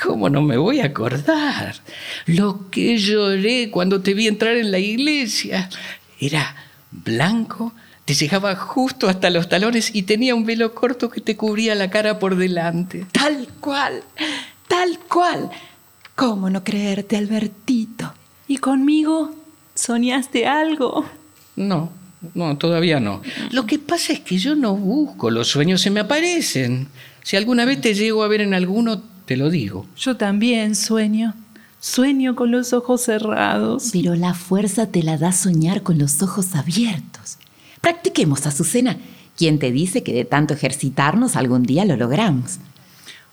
[0.00, 1.74] ¿Cómo no me voy a acordar?
[2.26, 5.68] Lo que lloré cuando te vi entrar en la iglesia.
[6.20, 6.54] Era
[6.92, 7.72] blanco,
[8.04, 11.90] te llegaba justo hasta los talones y tenía un velo corto que te cubría la
[11.90, 13.04] cara por delante.
[13.10, 14.04] Tal cual,
[14.68, 15.50] tal cual.
[16.14, 18.14] ¿Cómo no creerte, Albertito?
[18.46, 19.39] ¿Y conmigo
[19.80, 21.04] soñaste algo?
[21.56, 21.90] No,
[22.34, 23.22] no, todavía no.
[23.50, 26.88] Lo que pasa es que yo no busco los sueños, se me aparecen.
[27.22, 29.86] Si alguna vez te llego a ver en alguno, te lo digo.
[29.96, 31.34] Yo también sueño.
[31.80, 33.90] Sueño con los ojos cerrados.
[33.92, 37.38] Pero la fuerza te la da soñar con los ojos abiertos.
[37.80, 38.98] Practiquemos, Azucena.
[39.36, 42.58] ¿Quién te dice que de tanto ejercitarnos algún día lo logramos?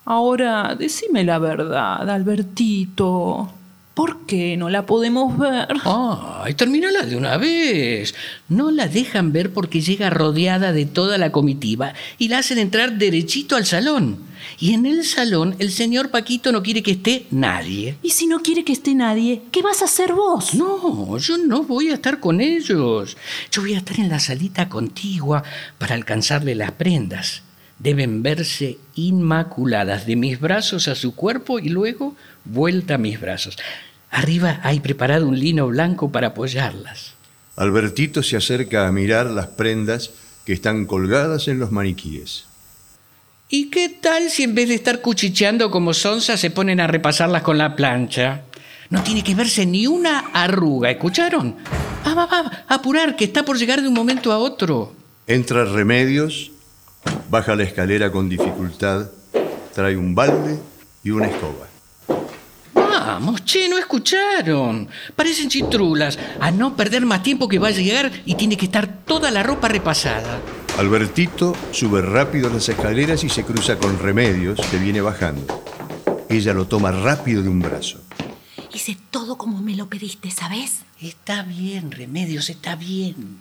[0.05, 3.51] Ahora, decime la verdad, Albertito.
[3.97, 5.69] ¿Por qué no la podemos ver?
[5.83, 8.13] Ay, termínala de una vez.
[8.47, 12.99] No la dejan ver porque llega rodeada de toda la comitiva y la hacen entrar
[12.99, 14.19] derechito al salón.
[14.60, 17.97] Y en el salón el señor Paquito no quiere que esté nadie.
[18.03, 20.53] Y si no quiere que esté nadie, ¿qué vas a hacer vos?
[20.53, 23.17] No, yo no voy a estar con ellos.
[23.51, 25.41] Yo voy a estar en la salita contigua
[25.79, 27.41] para alcanzarle las prendas.
[27.79, 33.57] Deben verse inmaculadas de mis brazos a su cuerpo y luego vuelta a mis brazos.
[34.12, 37.13] Arriba hay preparado un lino blanco para apoyarlas.
[37.56, 40.12] Albertito se acerca a mirar las prendas
[40.46, 42.46] que están colgadas en los maniquíes.
[43.50, 47.41] ¿Y qué tal si en vez de estar cuchicheando como sonza se ponen a repasarlas
[47.43, 48.43] con la plancha?
[48.89, 51.56] No tiene que verse ni una arruga, ¿escucharon?
[52.06, 54.93] Va, va, va, apurar, que está por llegar de un momento a otro.
[55.28, 56.52] Entra Remedios,
[57.30, 59.10] baja la escalera con dificultad,
[59.74, 60.58] trae un balde
[61.04, 61.66] y una escoba.
[63.08, 64.89] Vamos, che, no escucharon.
[65.15, 66.20] Parecen chitrulas.
[66.41, 69.43] A no perder más tiempo que va a llegar y tiene que estar toda la
[69.43, 70.41] ropa repasada.
[70.78, 75.63] Albertito sube rápido las escaleras y se cruza con Remedios, que viene bajando.
[76.28, 78.02] Ella lo toma rápido de un brazo.
[78.74, 80.82] Hice todo como me lo pediste, ¿sabes?
[81.02, 83.38] Está bien, Remedios, está bien.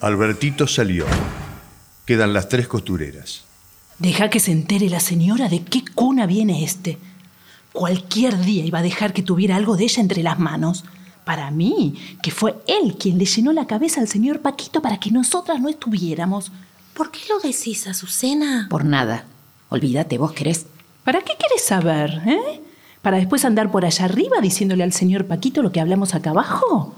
[0.00, 1.06] Albertito salió.
[2.06, 3.44] Quedan las tres costureras.
[4.00, 6.98] Deja que se entere la señora de qué cuna viene este.
[7.72, 10.84] Cualquier día iba a dejar que tuviera algo de ella entre las manos.
[11.24, 15.10] Para mí, que fue él quien le llenó la cabeza al señor Paquito para que
[15.10, 16.50] nosotras no estuviéramos.
[16.94, 18.66] ¿Por qué lo decís, Azucena?
[18.68, 19.24] Por nada.
[19.68, 20.66] Olvídate, vos querés.
[21.04, 22.60] ¿Para qué quieres saber, eh?
[23.02, 26.94] ¿Para después andar por allá arriba diciéndole al señor Paquito lo que hablamos acá abajo?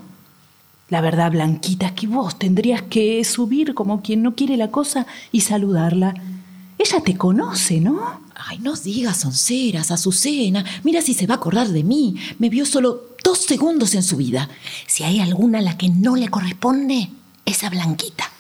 [0.89, 5.07] La verdad, Blanquita, es que vos tendrías que subir como quien no quiere la cosa
[5.31, 6.15] y saludarla.
[6.79, 8.22] Ella te conoce, ¿no?
[8.45, 10.65] Ay, no digas onceras, Azucena.
[10.83, 12.17] Mira si se va a acordar de mí.
[12.39, 14.49] Me vio solo dos segundos en su vida.
[14.87, 17.11] Si hay alguna a la que no le corresponde,
[17.45, 18.31] esa Blanquita.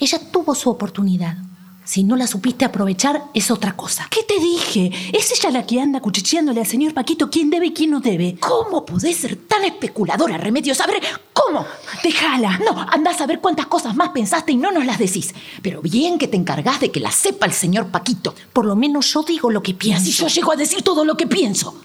[0.00, 1.38] Ella tuvo su oportunidad.
[1.84, 4.06] Si no la supiste aprovechar, es otra cosa.
[4.10, 4.90] ¿Qué te dije?
[5.12, 8.36] Es ella la que anda cuchicheándole al señor Paquito quién debe y quién no debe.
[8.40, 10.80] ¿Cómo podés ser tan especuladora, Remedios?
[10.80, 11.02] A ver,
[11.34, 11.66] ¿cómo?
[12.02, 12.58] Déjala.
[12.64, 15.34] No, andás a ver cuántas cosas más pensaste y no nos las decís.
[15.60, 18.34] Pero bien que te encargás de que la sepa el señor Paquito.
[18.54, 20.00] Por lo menos yo digo lo que Y pienso.
[20.02, 21.78] así yo llego a decir todo lo que pienso.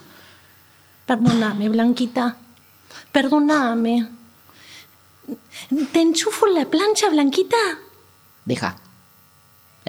[1.05, 2.37] Perdóname, Blanquita.
[3.11, 4.07] Perdóname.
[5.91, 7.57] ¿Te enchufo la plancha, Blanquita?
[8.45, 8.77] Deja.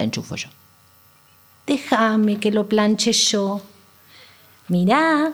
[0.01, 0.49] La enchufo yo.
[1.67, 3.61] Déjame que lo planche yo.
[4.67, 5.31] Mirá.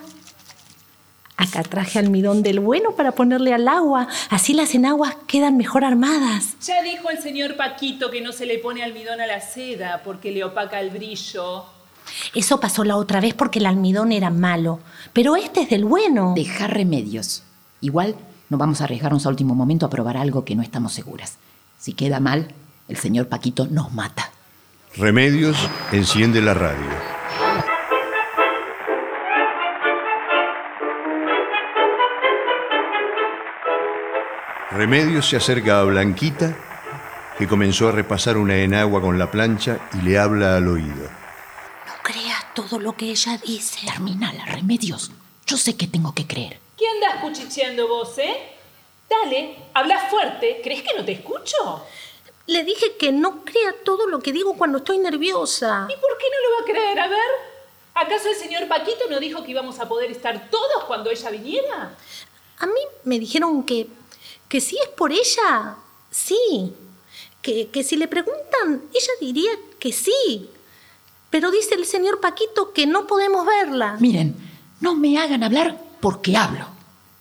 [1.38, 4.10] Acá traje almidón del bueno para ponerle al agua.
[4.30, 6.58] Así las enaguas quedan mejor armadas.
[6.62, 10.32] Ya dijo el señor Paquito que no se le pone almidón a la seda porque
[10.32, 11.63] le opaca el brillo.
[12.36, 14.82] Eso pasó la otra vez porque el almidón era malo.
[15.13, 16.34] Pero este es del bueno.
[16.36, 17.43] Deja remedios.
[17.80, 18.17] Igual
[18.49, 21.38] no vamos a arriesgarnos a último momento a probar algo que no estamos seguras.
[21.80, 22.53] Si queda mal,
[22.89, 24.32] el señor Paquito nos mata.
[24.98, 25.56] Remedios
[25.92, 26.90] enciende la radio.
[34.72, 36.58] Remedios se acerca a Blanquita,
[37.38, 41.04] que comenzó a repasar una enagua con la plancha y le habla al oído.
[41.86, 43.86] No creas todo lo que ella dice.
[43.86, 45.12] Terminala, Remedios.
[45.46, 46.60] Yo sé que tengo que creer.
[46.76, 48.36] ¿Qué andas cuchicheando vos, eh?
[49.08, 50.60] Dale, habla fuerte.
[50.64, 51.86] ¿Crees que no te escucho?
[52.48, 55.88] Le dije que no crea todo lo que digo cuando estoy nerviosa.
[55.90, 57.00] ¿Y por qué no lo va a creer?
[57.00, 57.20] A ver.
[57.94, 61.96] ¿Acaso el señor Paquito no dijo que íbamos a poder estar todos cuando ella viniera?
[62.60, 63.88] A mí me dijeron que,
[64.48, 65.76] que si es por ella,
[66.10, 66.74] sí.
[67.42, 70.50] Que, que si le preguntan, ella diría que sí.
[71.30, 73.98] Pero dice el señor Paquito que no podemos verla.
[74.00, 74.36] Miren,
[74.80, 76.66] no me hagan hablar porque hablo.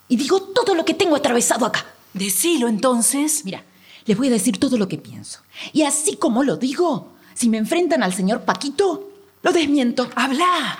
[0.09, 1.85] Y digo todo lo que tengo atravesado acá.
[2.12, 3.45] Decilo entonces.
[3.45, 3.65] Mira,
[4.07, 5.40] les voy a decir todo lo que pienso.
[5.73, 9.11] Y así como lo digo, si me enfrentan al señor Paquito,
[9.42, 10.09] lo desmiento.
[10.14, 10.79] Habla.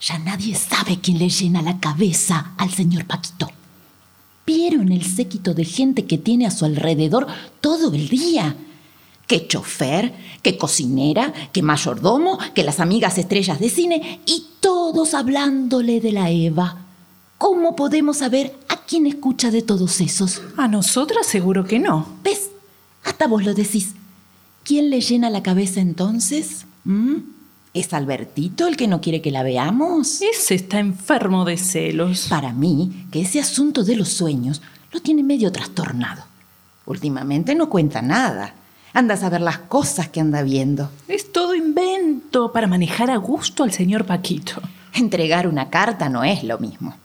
[0.00, 3.50] Ya nadie sabe quién le llena la cabeza al señor Paquito.
[4.46, 7.26] ¿Vieron el séquito de gente que tiene a su alrededor
[7.60, 8.56] todo el día?
[9.26, 16.00] Que chofer, que cocinera, que mayordomo, que las amigas estrellas de cine y todos hablándole
[16.00, 16.87] de la Eva.
[17.38, 20.42] ¿Cómo podemos saber a quién escucha de todos esos?
[20.56, 22.06] A nosotras seguro que no.
[22.24, 22.50] ¿Ves?
[23.04, 23.94] Hasta vos lo decís.
[24.64, 26.66] ¿Quién le llena la cabeza entonces?
[26.82, 27.18] ¿Mm?
[27.74, 30.20] ¿Es Albertito el que no quiere que la veamos?
[30.20, 32.26] Ese está enfermo de celos.
[32.28, 36.24] Para mí, que ese asunto de los sueños lo tiene medio trastornado.
[36.86, 38.54] Últimamente no cuenta nada.
[38.92, 40.90] Anda a saber las cosas que anda viendo.
[41.06, 44.60] Es todo invento para manejar a gusto al señor Paquito.
[44.94, 46.96] Entregar una carta no es lo mismo.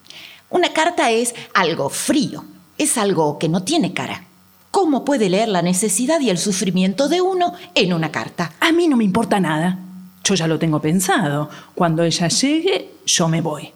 [0.54, 2.46] Una carta es algo frío,
[2.78, 4.26] es algo que no tiene cara.
[4.70, 8.54] ¿Cómo puede leer la necesidad y el sufrimiento de uno en una carta?
[8.60, 9.80] A mí no me importa nada.
[10.24, 11.50] Yo ya lo tengo pensado.
[11.74, 13.72] Cuando ella llegue, yo me voy.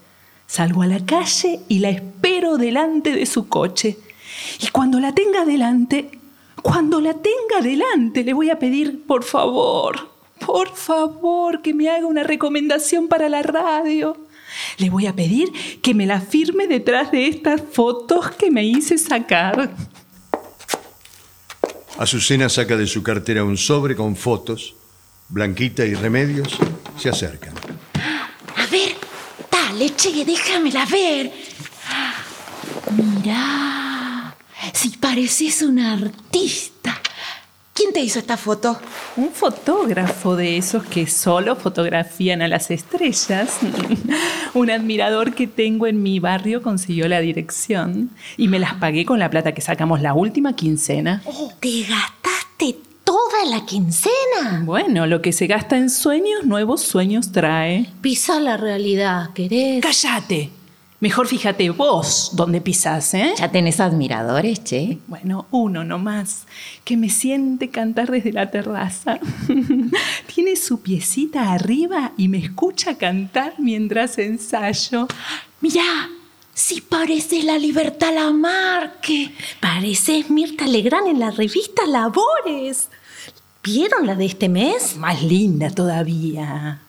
[0.45, 3.97] Salgo a la calle y la espero delante de su coche.
[4.61, 6.11] Y cuando la tenga delante,
[6.61, 10.11] cuando la tenga delante, le voy a pedir, por favor,
[10.45, 14.26] por favor, que me haga una recomendación para la radio.
[14.77, 18.97] Le voy a pedir que me la firme detrás de estas fotos que me hice
[18.97, 19.73] sacar.
[21.97, 24.75] Azucena saca de su cartera un sobre con fotos.
[25.29, 26.57] Blanquita y Remedios
[26.97, 27.53] se acercan.
[28.55, 28.95] A ver,
[29.51, 31.31] dale, che, déjamela ver.
[32.91, 34.35] Mira,
[34.73, 37.01] si pareces una artista.
[37.77, 38.79] ¿Quién te hizo esta foto?
[39.17, 43.59] Un fotógrafo de esos que solo fotografían a las estrellas.
[44.55, 49.19] Un admirador que tengo en mi barrio consiguió la dirección y me las pagué con
[49.19, 51.21] la plata que sacamos la última quincena.
[51.59, 54.63] ¿Te gastaste toda la quincena?
[54.63, 57.91] Bueno, lo que se gasta en sueños, nuevos sueños trae.
[58.01, 59.83] Pisa la realidad, ¿querés?
[59.83, 60.56] ¡Cállate!
[60.99, 63.33] Mejor fíjate vos dónde pisás, ¿eh?
[63.37, 64.97] ¿Ya tenés admiradores, che?
[65.05, 66.47] Bueno, uno nomás,
[66.83, 69.19] que me siente cantar desde la terraza.
[70.33, 75.07] Tiene su piecita arriba y me escucha cantar mientras ensayo.
[75.61, 76.09] Mirá,
[76.55, 79.35] si pareces la Libertad Lamarque.
[79.59, 82.89] Pareces Mirta Legrand en la revista Labores.
[83.63, 84.97] ¿Vieron la de este mes?
[84.97, 86.81] Más linda todavía.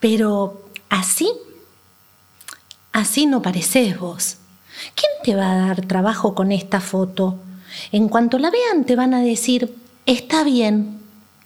[0.00, 1.30] Pero así,
[2.92, 4.36] así no pareces vos.
[4.94, 7.38] ¿Quién te va a dar trabajo con esta foto?
[7.90, 9.74] En cuanto la vean te van a decir,
[10.06, 11.00] está bien.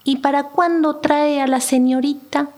[0.05, 2.51] ¿Y para cuándo trae a la señorita?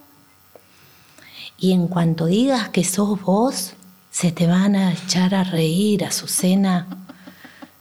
[1.59, 3.73] Y en cuanto digas que sos vos,
[4.11, 6.87] se te van a echar a reír, Azucena.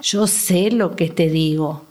[0.02, 1.84] Yo sé lo que te digo.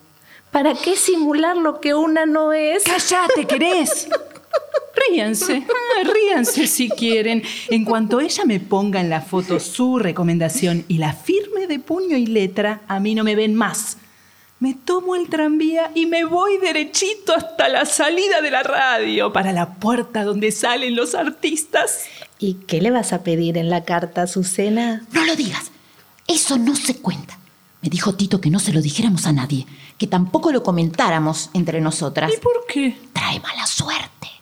[0.51, 2.85] ¿Para qué simular lo que una no es?
[2.85, 4.09] ¡Cállate, querés!
[5.11, 7.43] Ríanse, ah, ríanse si quieren.
[7.69, 12.17] En cuanto ella me ponga en la foto su recomendación y la firme de puño
[12.17, 13.99] y letra, a mí no me ven más.
[14.59, 19.53] Me tomo el tranvía y me voy derechito hasta la salida de la radio, para
[19.53, 22.05] la puerta donde salen los artistas.
[22.39, 25.07] ¿Y qué le vas a pedir en la carta, Azucena?
[25.13, 25.71] No lo digas.
[26.27, 27.39] Eso no se cuenta.
[27.83, 29.67] Me dijo Tito que no se lo dijéramos a nadie,
[29.99, 32.33] que tampoco lo comentáramos entre nosotras.
[32.35, 32.97] ¿Y por qué?
[33.13, 34.36] Trae mala suerte.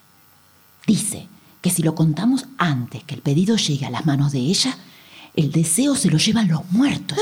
[0.87, 1.29] Dice
[1.61, 4.77] que si lo contamos antes que el pedido llegue a las manos de ella,
[5.35, 7.19] el deseo se lo llevan los muertos.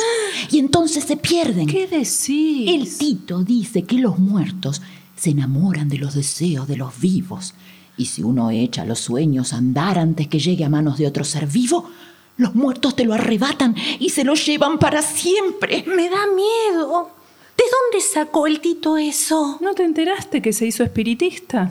[0.51, 1.67] Y entonces se pierden.
[1.67, 2.69] ¿Qué decís?
[2.69, 4.83] El Tito dice que los muertos
[5.17, 7.55] se enamoran de los deseos de los vivos.
[7.97, 11.25] Y si uno echa los sueños a andar antes que llegue a manos de otro
[11.25, 11.89] ser vivo,
[12.37, 15.85] los muertos te lo arrebatan y se lo llevan para siempre.
[15.87, 17.11] Me da miedo.
[17.57, 19.59] ¿De dónde sacó el Tito eso?
[19.61, 21.71] ¿No te enteraste que se hizo espiritista?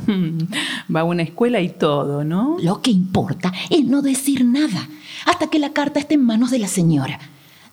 [0.94, 2.58] Va a una escuela y todo, ¿no?
[2.62, 4.88] Lo que importa es no decir nada
[5.26, 7.20] hasta que la carta esté en manos de la señora.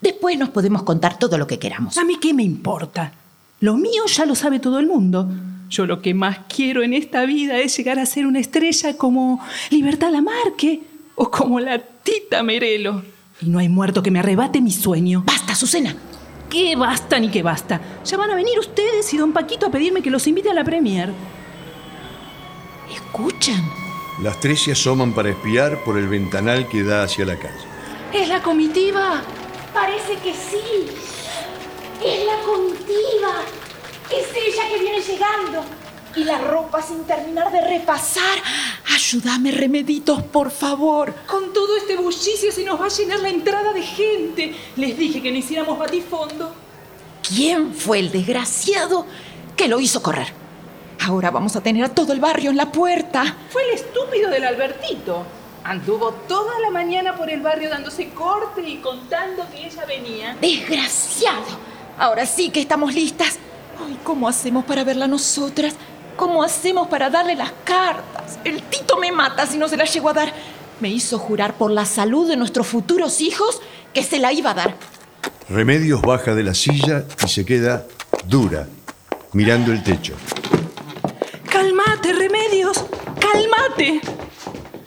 [0.01, 1.99] Después nos podemos contar todo lo que queramos.
[1.99, 3.12] ¿A mí qué me importa?
[3.61, 5.29] Lo mío ya lo sabe todo el mundo.
[5.68, 9.44] Yo lo que más quiero en esta vida es llegar a ser una estrella como
[9.71, 10.83] Libertad Lamarque
[11.14, 13.03] o como la Tita Merelo.
[13.40, 15.25] Y no hay muerto que me arrebate mi sueño.
[15.27, 15.94] ¡Basta, Susana!
[16.50, 17.80] ¿Qué basta ni qué basta?
[18.04, 20.64] Ya van a venir ustedes y don Paquito a pedirme que los invite a la
[20.64, 21.12] premier.
[22.90, 23.62] ¿Escuchan?
[24.22, 27.54] Las tres se asoman para espiar por el ventanal que da hacia la calle.
[28.12, 29.22] ¿Es la comitiva?
[29.74, 30.87] Parece que sí.
[32.02, 33.42] Es la comitiva.
[34.11, 35.64] Es ella que viene llegando.
[36.16, 38.38] Y la ropa sin terminar de repasar.
[38.98, 41.14] Ayúdame, remeditos, por favor.
[41.28, 44.56] Con todo este bullicio se nos va a llenar la entrada de gente.
[44.74, 46.52] Les dije que no hiciéramos batifondo.
[47.22, 49.06] ¿Quién fue el desgraciado
[49.56, 50.32] que lo hizo correr?
[51.06, 53.37] Ahora vamos a tener a todo el barrio en la puerta.
[53.50, 55.22] Fue el estúpido del Albertito.
[55.62, 60.37] Anduvo toda la mañana por el barrio dándose corte y contando que ella venía.
[60.40, 61.46] Desgraciado.
[61.96, 63.38] Ahora sí que estamos listas.
[63.80, 65.76] Ay, ¿cómo hacemos para verla nosotras?
[66.18, 68.40] ¿Cómo hacemos para darle las cartas?
[68.44, 70.33] El Tito me mata si no se las llego a dar.
[70.81, 73.62] Me hizo jurar por la salud de nuestros futuros hijos
[73.94, 74.76] que se la iba a dar.
[75.48, 77.87] Remedios baja de la silla y se queda
[78.26, 78.66] dura,
[79.33, 80.14] mirando el techo.
[81.48, 82.85] ¡Calmate, Remedios!
[83.20, 84.00] ¡Calmate!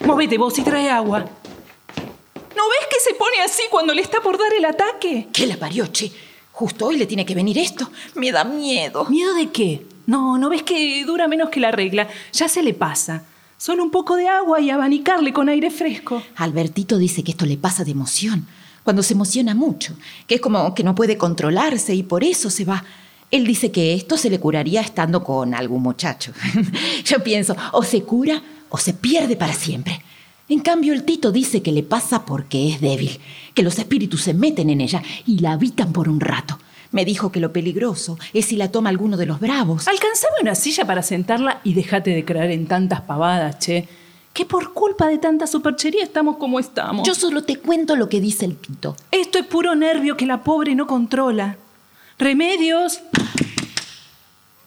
[0.04, 1.20] Movete vos y trae agua.
[1.20, 5.30] ¿No ves que se pone así cuando le está por dar el ataque?
[5.32, 6.12] ¿Qué la parió, che?
[6.52, 7.90] Justo hoy le tiene que venir esto.
[8.16, 9.06] Me da miedo.
[9.06, 9.91] ¿Miedo de qué?
[10.06, 12.08] No, ¿no ves que dura menos que la regla?
[12.34, 13.24] Ya se le pasa.
[13.58, 16.24] Solo un poco de agua y abanicarle con aire fresco.
[16.38, 18.48] Albertito dice que esto le pasa de emoción,
[18.84, 22.66] cuando se emociona mucho, que es como que no puede controlarse y por eso se
[22.66, 22.84] va.
[23.30, 26.34] Él dice que esto se le curaría estando con algún muchacho.
[27.06, 30.02] Yo pienso, o se cura o se pierde para siempre.
[30.50, 33.20] En cambio, el Tito dice que le pasa porque es débil,
[33.54, 36.58] que los espíritus se meten en ella y la habitan por un rato.
[36.92, 39.88] Me dijo que lo peligroso es si la toma alguno de los bravos.
[39.88, 43.88] Alcanzame una silla para sentarla y déjate de creer en tantas pavadas, che.
[44.34, 47.08] Que por culpa de tanta superchería estamos como estamos.
[47.08, 48.96] Yo solo te cuento lo que dice el Tito.
[49.12, 51.58] Esto es puro nervio que la pobre no controla.
[52.18, 53.02] Remedios.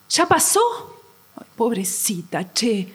[0.09, 0.61] ¿Ya pasó?
[1.35, 2.93] Ay, pobrecita, che.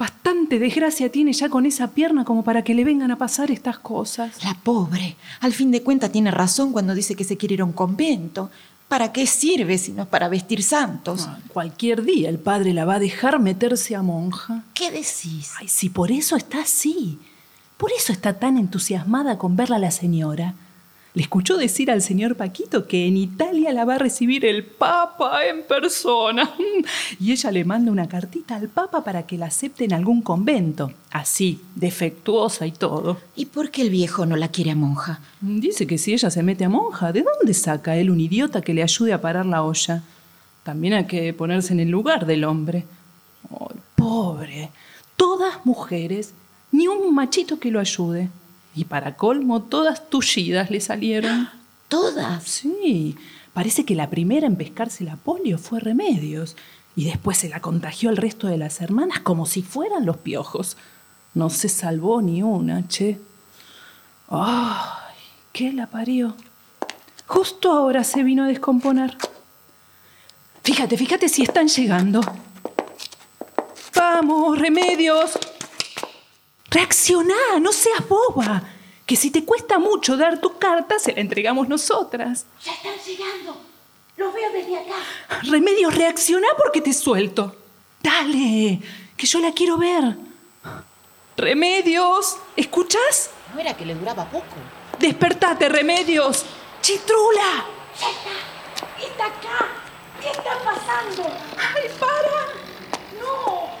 [0.00, 3.78] Bastante desgracia tiene ya con esa pierna como para que le vengan a pasar estas
[3.78, 4.42] cosas.
[4.42, 5.14] La pobre.
[5.40, 8.50] Al fin de cuentas tiene razón cuando dice que se quiere ir a un convento.
[8.88, 11.28] ¿Para qué sirve si no es para vestir santos?
[11.28, 14.64] Ay, cualquier día el padre la va a dejar meterse a monja.
[14.72, 15.52] ¿Qué decís?
[15.58, 17.18] Ay, si por eso está así.
[17.76, 20.54] Por eso está tan entusiasmada con verla a la señora.
[21.12, 25.44] Le escuchó decir al señor Paquito que en Italia la va a recibir el Papa
[25.46, 26.50] en persona.
[27.18, 30.92] Y ella le manda una cartita al Papa para que la acepte en algún convento.
[31.10, 33.18] Así, defectuosa y todo.
[33.34, 35.20] ¿Y por qué el viejo no la quiere a monja?
[35.40, 38.72] Dice que si ella se mete a monja, ¿de dónde saca él un idiota que
[38.72, 40.02] le ayude a parar la olla?
[40.62, 42.84] También hay que ponerse en el lugar del hombre.
[43.50, 44.70] ¡Ay, pobre!
[45.16, 46.32] Todas mujeres,
[46.70, 48.30] ni un machito que lo ayude.
[48.74, 51.48] Y para colmo, todas tullidas le salieron.
[51.88, 52.44] ¿Todas?
[52.44, 53.16] Sí.
[53.52, 56.56] Parece que la primera en pescarse la polio fue Remedios.
[56.96, 60.76] Y después se la contagió al resto de las hermanas como si fueran los piojos.
[61.34, 63.18] No se salvó ni una, che.
[64.28, 65.14] ¡Ay!
[65.52, 66.36] ¿Qué la parió?
[67.26, 69.16] Justo ahora se vino a descomponer.
[70.62, 72.20] Fíjate, fíjate si están llegando.
[73.94, 75.38] Vamos, remedios.
[76.70, 78.62] Reaccioná, no seas boba.
[79.04, 82.46] Que si te cuesta mucho dar tu carta, se la entregamos nosotras.
[82.64, 83.60] Ya están llegando.
[84.16, 84.94] Los veo desde acá.
[85.42, 87.56] Remedios, reaccioná porque te suelto.
[88.00, 88.80] Dale,
[89.16, 90.16] que yo la quiero ver.
[91.36, 93.30] Remedios, ¿escuchas?
[93.54, 94.44] ¿No era que le duraba poco?
[94.98, 96.44] Despertate, Remedios.
[96.80, 97.64] Chitrula.
[97.98, 99.04] Ya está.
[99.04, 99.68] Está acá.
[100.20, 101.24] ¿Qué está pasando?
[101.56, 102.46] ¡Ay, para!
[103.20, 103.79] No.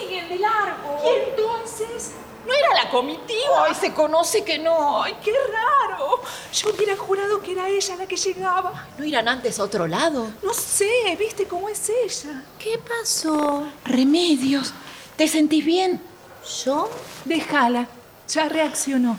[0.00, 1.00] Siguen de largo.
[1.04, 2.12] ¿Y entonces?
[2.46, 3.66] ¿No era la comitiva?
[3.68, 5.02] Ay, se conoce que no.
[5.02, 6.20] ¡Ay, qué raro!
[6.52, 8.88] Yo hubiera jurado que era ella la que llegaba.
[8.98, 10.30] ¿No irán antes a otro lado?
[10.42, 12.42] No sé, ¿viste cómo es ella?
[12.58, 13.68] ¿Qué pasó?
[13.84, 14.72] Remedios.
[15.16, 16.00] ¿Te sentís bien?
[16.64, 16.90] ¿Yo?
[17.24, 17.86] Déjala.
[18.28, 19.18] Ya reaccionó.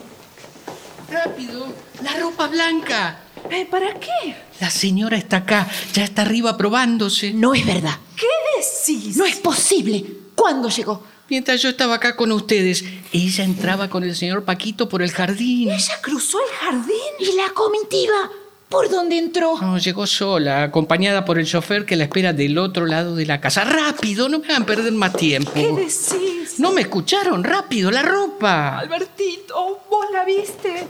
[1.10, 1.68] Rápido,
[2.02, 3.20] la ropa blanca.
[3.50, 4.36] Eh, ¿Para qué?
[4.60, 7.34] La señora está acá, ya está arriba probándose.
[7.34, 7.98] No es verdad.
[8.18, 9.16] ¿Qué decís?
[9.16, 10.23] No es posible.
[10.36, 11.04] ¿Cuándo llegó?
[11.30, 15.72] Mientras yo estaba acá con ustedes, ella entraba con el señor Paquito por el jardín.
[15.72, 16.94] ¿Ella cruzó el jardín?
[17.20, 18.30] ¿Y la comitiva?
[18.70, 19.58] ¿Por dónde entró?
[19.62, 23.40] No, llegó sola, acompañada por el chofer que la espera del otro lado de la
[23.40, 23.64] casa.
[23.64, 24.30] ¡Rápido!
[24.30, 25.52] No me hagan perder más tiempo.
[25.54, 26.60] ¿Qué decís?
[26.60, 27.44] No me escucharon.
[27.44, 28.80] ¡Rápido, la ropa!
[28.80, 30.88] Albertito, ¿vos la viste?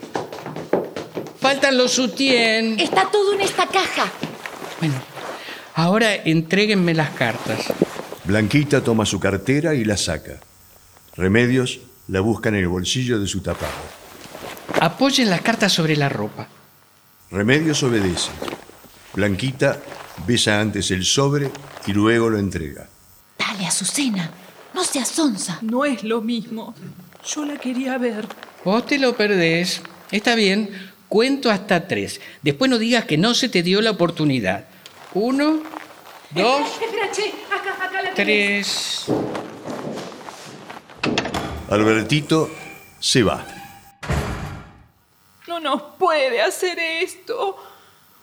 [1.42, 2.80] Faltan los sutien.
[2.80, 4.10] Está todo en esta caja.
[4.80, 4.96] Bueno,
[5.76, 7.66] ahora entréguenme las cartas.
[8.26, 10.40] Blanquita toma su cartera y la saca.
[11.16, 13.72] Remedios la busca en el bolsillo de su tapado.
[14.80, 16.48] Apoyen las cartas sobre la ropa.
[17.32, 18.32] Remedios obedece.
[19.14, 19.78] Blanquita
[20.26, 21.52] besa antes el sobre
[21.86, 22.88] y luego lo entrega.
[23.38, 24.32] Dale, Azucena.
[24.74, 25.60] No seas sonza.
[25.62, 26.74] No es lo mismo.
[27.26, 28.26] Yo la quería ver.
[28.64, 29.82] Vos te lo perdés.
[30.12, 30.70] Está bien,
[31.10, 32.22] cuento hasta tres.
[32.42, 34.66] Después no digas que no se te dio la oportunidad.
[35.14, 35.62] Uno,
[36.36, 39.06] dos, Espera, che, acá, acá la tres.
[41.70, 42.50] Albertito
[43.00, 43.46] se va.
[45.48, 47.58] No nos puede hacer esto.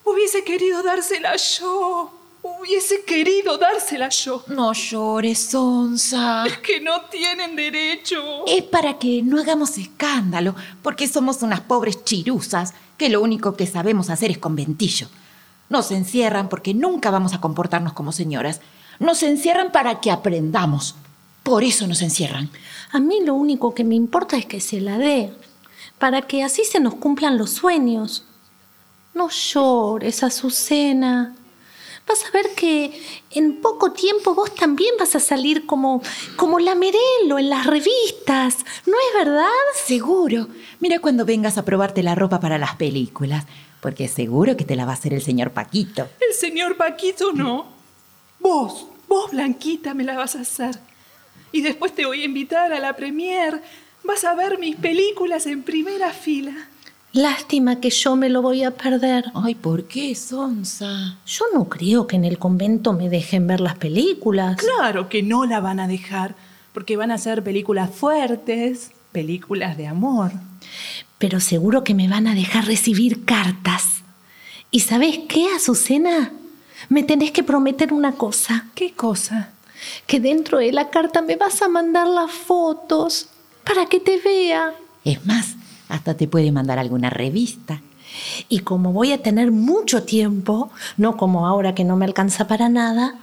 [0.05, 2.13] Hubiese querido dársela yo.
[2.43, 4.43] Hubiese querido dársela yo.
[4.47, 6.45] No llores, sonza.
[6.47, 8.47] Es que no tienen derecho.
[8.47, 13.67] Es para que no hagamos escándalo, porque somos unas pobres chiruzas que lo único que
[13.67, 15.09] sabemos hacer es conventillo.
[15.71, 18.61] Nos encierran porque nunca vamos a comportarnos como señoras.
[18.99, 20.97] Nos encierran para que aprendamos.
[21.45, 22.51] Por eso nos encierran.
[22.91, 25.33] A mí lo único que me importa es que se la dé,
[25.99, 28.25] para que así se nos cumplan los sueños.
[29.15, 31.37] No llores, Azucena.
[32.07, 33.01] Vas a ver que
[33.31, 36.03] en poco tiempo vos también vas a salir como,
[36.35, 38.57] como la Merelo en las revistas.
[38.87, 39.47] ¿No es verdad?
[39.87, 40.49] Seguro.
[40.81, 43.47] Mira cuando vengas a probarte la ropa para las películas,
[43.81, 46.09] porque seguro que te la va a hacer el señor Paquito.
[46.27, 47.67] El señor Paquito no.
[48.39, 50.79] Vos, vos, Blanquita, me la vas a hacer.
[51.53, 53.63] Y después te voy a invitar a la premier.
[54.05, 56.53] Vas a ver mis películas en primera fila.
[57.13, 59.25] Lástima que yo me lo voy a perder.
[59.35, 61.19] Ay, ¿por qué, Sonsa?
[61.27, 64.57] Yo no creo que en el convento me dejen ver las películas.
[64.57, 66.37] Claro que no la van a dejar,
[66.73, 70.31] porque van a ser películas fuertes, películas de amor.
[71.21, 74.03] Pero seguro que me van a dejar recibir cartas.
[74.71, 76.33] ¿Y sabes qué, Azucena?
[76.89, 78.69] Me tenés que prometer una cosa.
[78.75, 79.51] ¿Qué cosa?
[80.07, 83.29] Que dentro de la carta me vas a mandar las fotos
[83.65, 84.73] para que te vea.
[85.05, 85.57] Es más,
[85.91, 87.83] hasta te puede mandar alguna revista.
[88.49, 92.71] Y como voy a tener mucho tiempo, no como ahora que no me alcanza para
[92.71, 93.17] nada,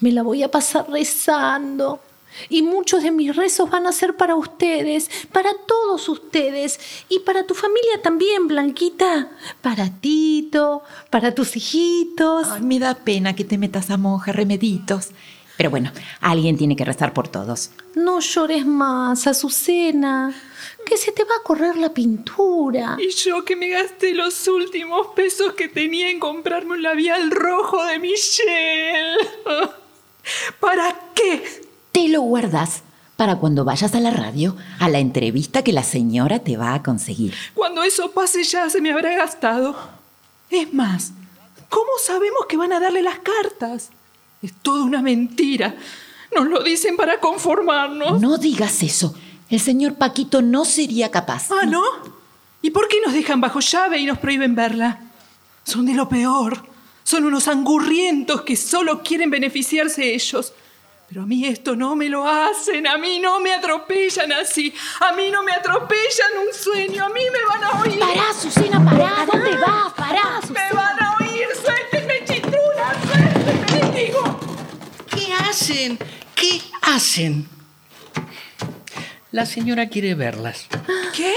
[0.00, 2.02] me la voy a pasar rezando.
[2.48, 6.78] Y muchos de mis rezos van a ser para ustedes, para todos ustedes,
[7.08, 9.30] y para tu familia también, Blanquita.
[9.60, 12.48] Para Tito, para tus hijitos.
[12.50, 15.10] Ay, me da pena que te metas a monja, remeditos.
[15.58, 17.72] Pero bueno, alguien tiene que rezar por todos.
[17.96, 20.32] No llores más, Azucena,
[20.86, 22.96] que se te va a correr la pintura.
[22.96, 27.84] Y yo que me gasté los últimos pesos que tenía en comprarme un labial rojo
[27.86, 29.16] de Michelle.
[30.60, 31.67] ¿Para qué?
[31.98, 32.82] Te lo guardas
[33.16, 36.82] para cuando vayas a la radio, a la entrevista que la señora te va a
[36.84, 37.34] conseguir.
[37.54, 39.74] Cuando eso pase ya se me habrá gastado.
[40.48, 41.10] Es más,
[41.68, 43.90] ¿cómo sabemos que van a darle las cartas?
[44.40, 45.74] Es toda una mentira.
[46.36, 48.20] Nos lo dicen para conformarnos.
[48.20, 49.16] No digas eso.
[49.50, 51.50] El señor Paquito no sería capaz.
[51.50, 51.82] Ah, ¿no?
[52.62, 55.00] ¿Y por qué nos dejan bajo llave y nos prohíben verla?
[55.64, 56.62] Son de lo peor.
[57.02, 60.52] Son unos angurrientos que solo quieren beneficiarse ellos.
[61.08, 65.12] Pero a mí esto no me lo hacen, a mí no me atropellan así, a
[65.12, 67.98] mí no me atropellan un sueño, a mí me van a oír.
[67.98, 69.94] Pará, Susana, pará, ¿dónde vas?
[69.94, 74.40] Pará, Me van a oír, suéltenme, chitula, suéltenme, les digo.
[75.10, 75.98] ¿Qué hacen?
[76.34, 77.48] ¿Qué hacen?
[79.32, 80.66] La señora quiere verlas.
[81.16, 81.34] ¿Qué?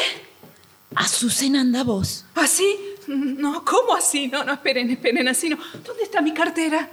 [0.96, 2.26] Azucena, anda vos.
[2.36, 2.78] ¿Así?
[3.08, 4.28] No, ¿cómo así?
[4.28, 5.58] No, no, esperen, esperen, así no.
[5.86, 6.90] ¿Dónde está mi cartera?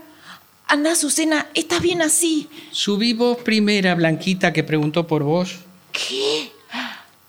[0.70, 2.46] Anda, Azucena, estás bien así.
[2.72, 5.60] Subí vos primera, Blanquita, que preguntó por vos.
[5.92, 6.52] ¿Qué?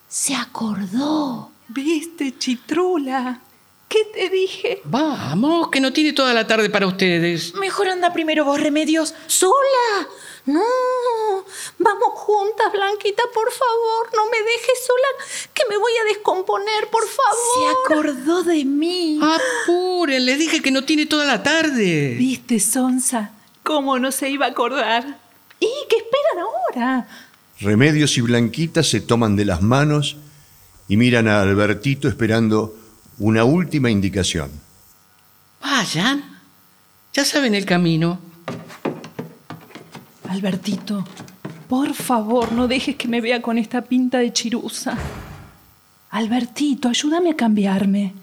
[0.08, 1.50] Se acordó.
[1.68, 3.40] ¿Viste, chitrula?
[3.88, 4.82] ¿Qué te dije?
[4.84, 7.54] Vamos, que no tiene toda la tarde para ustedes.
[7.54, 9.14] Mejor anda primero vos, Remedios.
[9.26, 10.06] ¿Sola?
[10.46, 10.60] No.
[11.78, 14.10] Vamos juntas, Blanquita, por favor.
[14.16, 17.76] No me dejes sola, que me voy a descomponer, por Se favor.
[17.84, 19.20] acordó de mí.
[19.22, 22.14] Apuren, les dije que no tiene toda la tarde.
[22.18, 23.32] ¿Viste, Sonsa?
[23.62, 25.18] ¿Cómo no se iba a acordar?
[25.60, 27.08] ¿Y qué esperan ahora?
[27.60, 30.16] Remedios y Blanquita se toman de las manos
[30.88, 32.74] y miran a Albertito esperando
[33.18, 34.50] una última indicación.
[35.60, 36.40] Vayan.
[37.12, 38.18] Ya saben el camino.
[40.30, 41.04] Albertito,
[41.68, 44.96] por favor, no dejes que me vea con esta pinta de chirusa.
[46.10, 48.14] Albertito, ayúdame a cambiarme.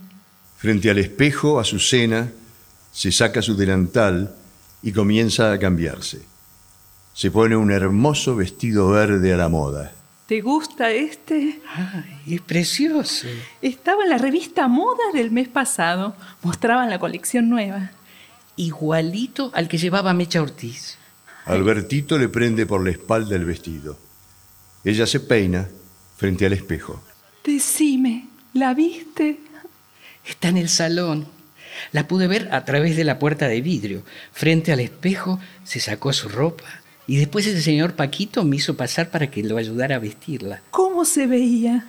[0.56, 2.32] Frente al espejo, Azucena
[2.94, 4.34] se saca su delantal
[4.82, 6.22] y comienza a cambiarse.
[7.14, 9.92] Se pone un hermoso vestido verde a la moda.
[10.28, 11.60] ¿Te gusta este?
[11.76, 13.28] Ay, es precioso.
[13.62, 16.16] Estaba en la revista Moda del mes pasado.
[16.42, 17.92] Mostraban la colección nueva.
[18.56, 20.98] Igualito al que llevaba Mecha Ortiz.
[21.48, 23.98] Albertito le prende por la espalda el vestido.
[24.84, 25.68] Ella se peina
[26.18, 27.02] frente al espejo.
[27.44, 29.40] Decime, ¿la viste?
[30.26, 31.28] Está en el salón.
[31.94, 34.04] La pude ver a través de la puerta de vidrio.
[34.34, 36.66] Frente al espejo se sacó su ropa
[37.06, 40.62] y después el señor Paquito me hizo pasar para que lo ayudara a vestirla.
[40.72, 41.86] ¿Cómo se veía?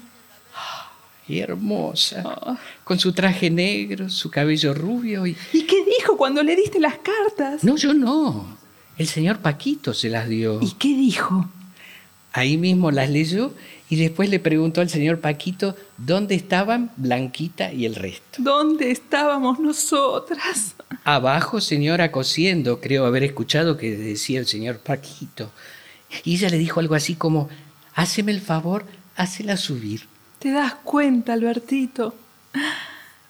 [1.27, 2.59] Y hermosa.
[2.85, 5.37] Con su traje negro, su cabello rubio y...
[5.53, 7.65] ¿Y qué dijo cuando le diste las cartas?
[7.65, 8.58] No, yo no.
[8.99, 10.59] El señor Paquito se las dio.
[10.61, 11.49] ¿Y qué dijo?
[12.33, 13.55] Ahí mismo las leyó
[13.89, 18.43] y después le preguntó al señor Paquito dónde estaban Blanquita y el resto.
[18.43, 20.75] ¿Dónde estábamos nosotras?
[21.05, 25.53] Abajo, señora, cosiendo, creo haber escuchado que decía el señor Paquito.
[26.25, 27.49] Y ella le dijo algo así como,
[27.95, 28.85] háceme el favor,
[29.15, 30.09] hácela subir.
[30.41, 32.17] ¿Te das cuenta, Albertito?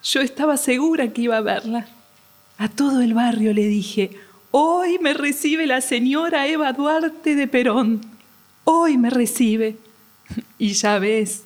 [0.03, 1.87] Yo estaba segura que iba a verla.
[2.57, 4.11] A todo el barrio le dije,
[4.51, 8.01] hoy me recibe la señora Eva Duarte de Perón.
[8.63, 9.77] Hoy me recibe.
[10.59, 11.43] Y ya ves,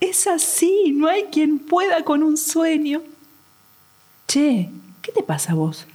[0.00, 3.02] es así, no hay quien pueda con un sueño.
[4.26, 4.68] Che,
[5.02, 5.86] ¿qué te pasa a vos?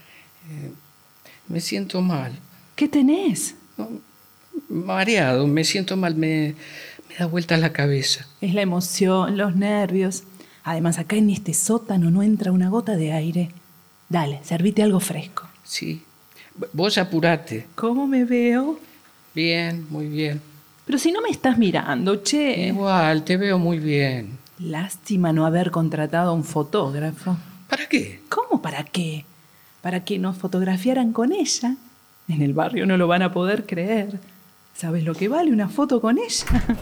[1.47, 2.31] Me siento mal.
[2.75, 3.55] ¿Qué tenés?
[4.69, 6.55] Mareado, me siento mal, me,
[7.09, 8.25] me da vueltas la cabeza.
[8.39, 10.23] Es la emoción, los nervios.
[10.63, 13.51] Además, acá en este sótano no entra una gota de aire.
[14.09, 15.47] Dale, servite algo fresco.
[15.63, 16.03] Sí.
[16.73, 17.67] Vos apurate.
[17.75, 18.79] ¿Cómo me veo?
[19.33, 20.41] Bien, muy bien.
[20.85, 22.67] Pero si no me estás mirando, che.
[22.67, 24.37] Igual, te veo muy bien.
[24.59, 27.37] Lástima no haber contratado a un fotógrafo.
[27.69, 28.21] ¿Para qué?
[28.29, 29.25] ¿Cómo para qué?
[29.81, 31.75] Para que nos fotografiaran con ella.
[32.27, 34.19] En el barrio no lo van a poder creer.
[34.75, 36.45] ¿Sabes lo que vale una foto con ella?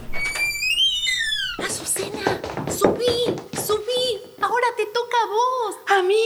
[1.58, 4.20] Azucena, subí, subí.
[4.40, 5.76] Ahora te toca a vos.
[5.98, 6.24] ¿A mí?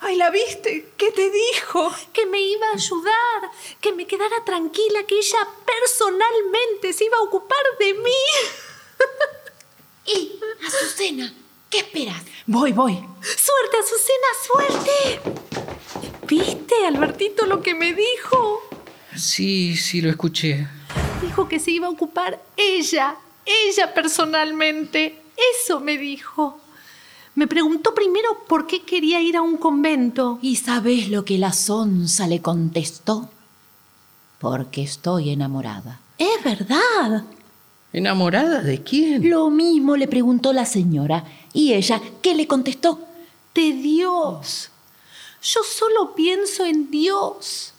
[0.00, 0.88] Ay, ¿la viste?
[0.96, 1.94] ¿Qué te dijo?
[2.14, 3.50] Que me iba a ayudar,
[3.80, 8.22] que me quedara tranquila, que ella personalmente se iba a ocupar de mí.
[10.06, 11.34] ¡Y, Azucena!
[11.68, 12.22] ¿Qué esperas?
[12.46, 12.94] Voy, voy.
[13.20, 15.20] Suerte, Azucena, suerte.
[16.26, 18.62] ¿Viste, Albertito, lo que me dijo?
[19.14, 20.66] Sí, sí, lo escuché.
[21.20, 25.20] Dijo que se iba a ocupar ella, ella personalmente.
[25.54, 26.59] Eso me dijo.
[27.40, 30.38] Me preguntó primero por qué quería ir a un convento.
[30.42, 33.30] ¿Y sabes lo que la sonza le contestó?
[34.38, 36.02] Porque estoy enamorada.
[36.18, 37.24] Es verdad.
[37.94, 39.30] ¿Enamorada de quién?
[39.30, 41.24] Lo mismo le preguntó la señora.
[41.54, 43.00] ¿Y ella qué le contestó?
[43.54, 44.68] De Dios.
[45.42, 47.72] Yo solo pienso en Dios.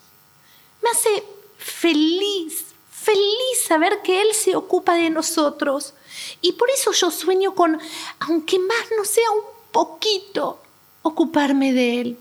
[0.82, 1.22] Me hace
[1.56, 5.94] feliz, feliz saber que Él se ocupa de nosotros.
[6.40, 7.78] Y por eso yo sueño con,
[8.18, 10.60] aunque más no sea un poquito,
[11.02, 12.18] ocuparme de Él.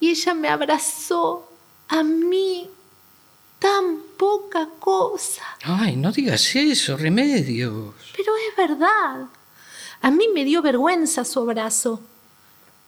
[0.00, 1.48] Y ella me abrazó
[1.88, 2.68] a mí.
[3.58, 5.42] Tan poca cosa.
[5.62, 7.94] Ay, no digas eso, remedios.
[8.16, 9.26] Pero es verdad.
[10.00, 12.00] A mí me dio vergüenza su abrazo,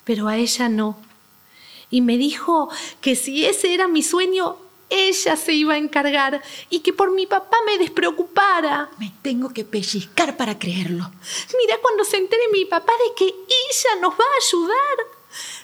[0.03, 0.99] pero a ella no.
[1.91, 2.71] y me dijo
[3.01, 4.57] que si ese era mi sueño,
[4.95, 6.41] ella se iba a encargar
[6.71, 8.89] y que por mi papá me despreocupara.
[8.99, 11.11] Me tengo que pellizcar para creerlo.
[11.59, 14.97] Mira cuando se entere mi papá de que ella nos va a ayudar.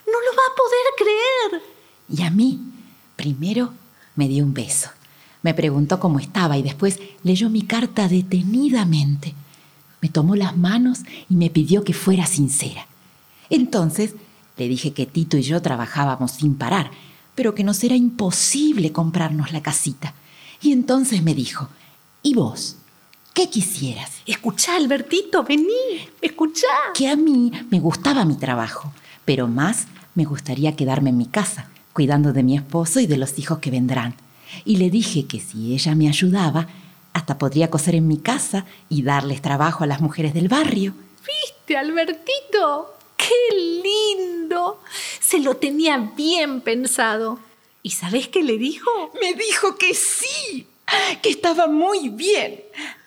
[0.06, 1.62] No lo va a poder creer.
[2.08, 2.58] Y a mí,
[3.14, 3.72] primero
[4.16, 4.90] me dio un beso.
[5.42, 9.34] Me preguntó cómo estaba y después leyó mi carta detenidamente.
[10.00, 12.86] Me tomó las manos y me pidió que fuera sincera.
[13.48, 14.14] Entonces
[14.56, 16.90] le dije que Tito y yo trabajábamos sin parar,
[17.40, 20.12] pero que nos era imposible comprarnos la casita.
[20.60, 21.70] Y entonces me dijo,
[22.22, 22.76] ¿y vos?
[23.32, 24.10] ¿Qué quisieras?
[24.26, 26.66] Escuchá, Albertito, vení, escuchá.
[26.94, 28.92] Que a mí me gustaba mi trabajo,
[29.24, 33.38] pero más me gustaría quedarme en mi casa, cuidando de mi esposo y de los
[33.38, 34.16] hijos que vendrán.
[34.66, 36.68] Y le dije que si ella me ayudaba,
[37.14, 40.92] hasta podría coser en mi casa y darles trabajo a las mujeres del barrio.
[41.26, 42.99] ¿Viste, Albertito?
[43.20, 44.80] ¡Qué lindo!
[45.20, 47.38] Se lo tenía bien pensado.
[47.82, 48.90] ¿Y sabés qué le dijo?
[49.20, 50.66] Me dijo que sí,
[51.22, 52.62] que estaba muy bien.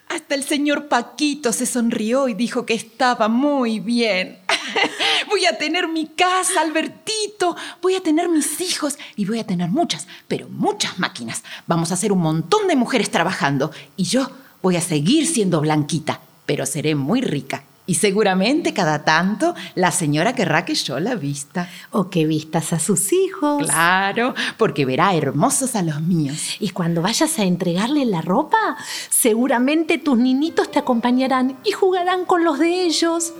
[0.07, 4.39] Hasta el señor Paquito se sonrió y dijo que estaba muy bien.
[5.29, 7.55] Voy a tener mi casa, Albertito.
[7.81, 11.43] Voy a tener mis hijos y voy a tener muchas, pero muchas máquinas.
[11.65, 14.29] Vamos a ser un montón de mujeres trabajando y yo
[14.61, 17.63] voy a seguir siendo blanquita, pero seré muy rica.
[17.93, 21.69] Y seguramente cada tanto la señora querrá que yo la vista.
[21.91, 23.67] O que vistas a sus hijos.
[23.67, 26.55] Claro, porque verá hermosos a los míos.
[26.59, 28.77] Y cuando vayas a entregarle la ropa,
[29.11, 33.31] seguramente tus niñitos te acompañarán y jugarán con los de ellos.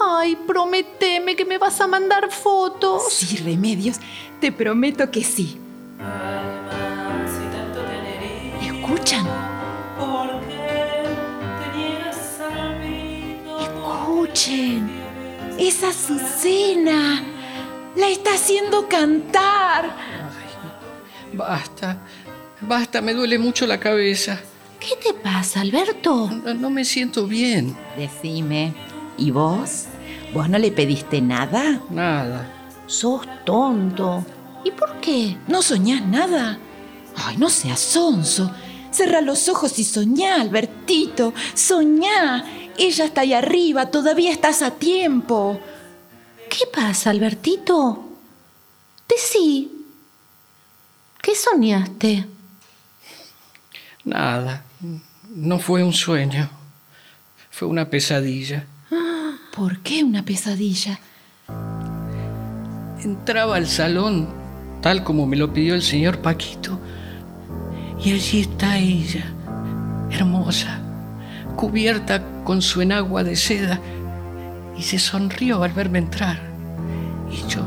[0.00, 3.12] Ay, prométeme que me vas a mandar fotos.
[3.12, 3.96] Sí, Remedios,
[4.40, 5.58] te prometo que sí.
[8.62, 9.55] ¿Escuchan?
[14.36, 14.90] Escuchen.
[15.58, 17.22] Es Azucena.
[17.96, 19.96] La está haciendo cantar.
[21.32, 22.02] Basta,
[22.60, 24.38] basta, me duele mucho la cabeza.
[24.78, 26.30] ¿Qué te pasa, Alberto?
[26.44, 27.74] No, no me siento bien.
[27.96, 28.74] Decime,
[29.16, 29.86] ¿y vos?
[30.34, 31.80] ¿Vos no le pediste nada?
[31.88, 32.46] Nada.
[32.86, 34.22] Sos tonto.
[34.64, 35.38] ¿Y por qué?
[35.48, 36.58] ¿No soñás nada?
[37.16, 38.50] Ay, no seas sonso.
[38.90, 41.32] Cerra los ojos y soñá, Albertito.
[41.54, 42.44] Soñá.
[42.78, 45.60] Ella está ahí arriba, todavía estás a tiempo.
[46.48, 48.04] ¿Qué pasa, Albertito?
[49.08, 49.70] Decí.
[51.22, 52.26] ¿Qué soñaste?
[54.04, 54.64] Nada.
[55.30, 56.48] No fue un sueño.
[57.50, 58.66] Fue una pesadilla.
[59.54, 61.00] ¿Por qué una pesadilla?
[63.02, 64.28] Entraba al salón,
[64.82, 66.78] tal como me lo pidió el señor Paquito,
[68.04, 69.24] y allí está ella,
[70.10, 70.80] hermosa,
[71.56, 73.80] cubierta con su enagua de seda,
[74.78, 76.38] y se sonrió al verme entrar.
[77.28, 77.60] Y yo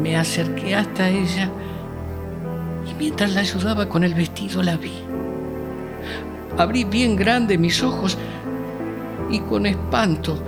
[0.00, 1.50] me acerqué hasta ella,
[2.86, 4.92] y mientras la ayudaba con el vestido la vi.
[6.58, 8.18] Abrí bien grande mis ojos
[9.30, 10.38] y con espanto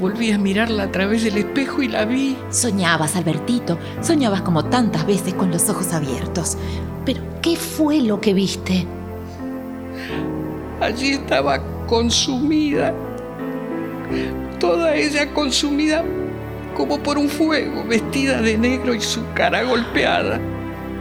[0.00, 2.36] volví a mirarla a través del espejo y la vi.
[2.50, 3.78] Soñabas, Albertito.
[4.02, 6.58] Soñabas como tantas veces con los ojos abiertos.
[7.04, 8.84] ¿Pero qué fue lo que viste?
[10.80, 12.94] Allí estaba consumida.
[14.60, 16.04] Toda ella consumida
[16.76, 20.38] como por un fuego, vestida de negro y su cara golpeada.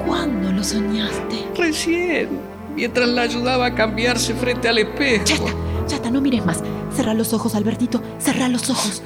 [0.06, 1.46] ¿Cuándo lo soñaste?
[1.58, 2.30] Recién,
[2.76, 5.26] mientras la ayudaba a cambiarse frente al espejo.
[5.26, 5.52] Ya está,
[5.88, 6.62] ya está, no mires más.
[6.96, 8.02] Cerra los ojos, Albertito.
[8.20, 9.04] Cerra los ojos.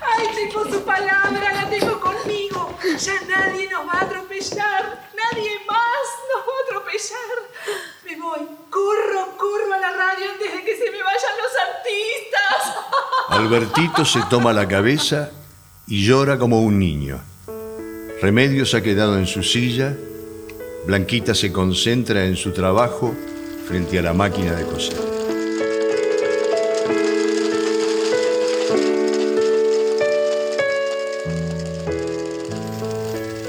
[0.00, 1.52] ¡Ay, tengo su palabra!
[1.54, 1.95] ¡La tengo!
[2.98, 5.10] Ya nadie nos va a atropellar.
[5.14, 7.36] Nadie más nos va a atropellar.
[8.04, 8.48] Me voy.
[8.70, 12.76] Corro, corro a la radio antes de que se me vayan los artistas.
[13.28, 15.30] Albertito se toma la cabeza
[15.86, 17.20] y llora como un niño.
[18.22, 19.94] Remedios ha quedado en su silla.
[20.86, 23.14] Blanquita se concentra en su trabajo
[23.66, 25.15] frente a la máquina de coser.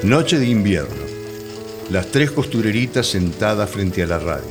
[0.07, 1.03] Noche de invierno.
[1.89, 4.47] Las tres costureritas sentadas frente a la radio.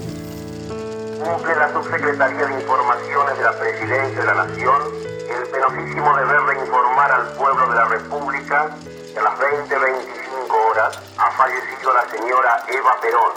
[1.18, 4.82] Cumple la Subsecretaría de Informaciones de la Presidencia de la Nación
[5.30, 8.76] el penosísimo deber de informar al pueblo de la República
[9.14, 13.32] que a las 20.25 horas ha fallecido la señora Eva Perón,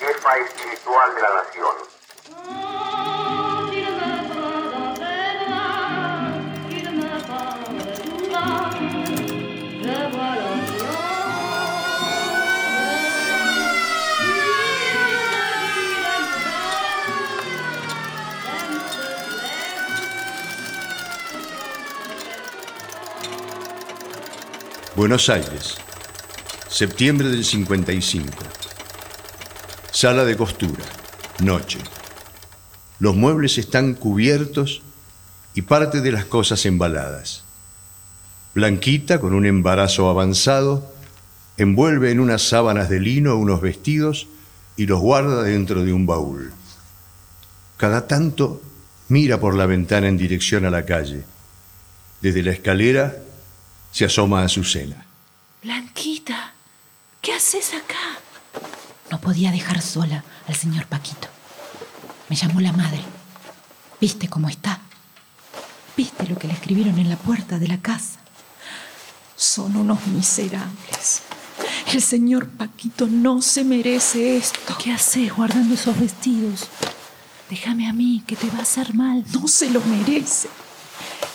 [0.00, 1.91] jefa espiritual de la nación.
[25.02, 25.74] Buenos Aires,
[26.68, 28.24] septiembre del 55.
[29.90, 30.84] Sala de costura,
[31.40, 31.80] noche.
[33.00, 34.80] Los muebles están cubiertos
[35.54, 37.42] y parte de las cosas embaladas.
[38.54, 40.94] Blanquita, con un embarazo avanzado,
[41.56, 44.28] envuelve en unas sábanas de lino unos vestidos
[44.76, 46.52] y los guarda dentro de un baúl.
[47.76, 48.62] Cada tanto
[49.08, 51.24] mira por la ventana en dirección a la calle.
[52.20, 53.16] Desde la escalera
[53.92, 55.04] se asoma a Azucena.
[55.62, 56.54] Blanquita,
[57.20, 58.18] ¿qué haces acá?
[59.10, 61.28] No podía dejar sola al señor Paquito.
[62.28, 63.02] Me llamó la madre.
[64.00, 64.80] ¿Viste cómo está?
[65.96, 68.18] ¿Viste lo que le escribieron en la puerta de la casa?
[69.36, 71.22] Son unos miserables.
[71.92, 74.76] El señor Paquito no se merece esto.
[74.82, 76.68] ¿Qué haces guardando esos vestidos?
[77.50, 79.22] Déjame a mí, que te va a hacer mal.
[79.32, 80.48] No se lo merece.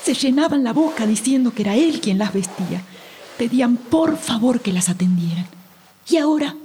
[0.07, 2.81] Se llenaban la boca diciendo que era él quien las vestía.
[3.37, 5.45] Pedían por favor que las atendieran.
[6.07, 6.55] ¿Y ahora?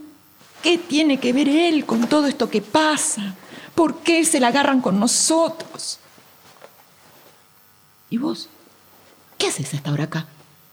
[0.62, 3.34] ¿Qué tiene que ver él con todo esto que pasa?
[3.74, 5.98] ¿Por qué se la agarran con nosotros?
[8.10, 8.48] ¿Y vos?
[9.38, 10.28] ¿Qué haces hasta ahora acá?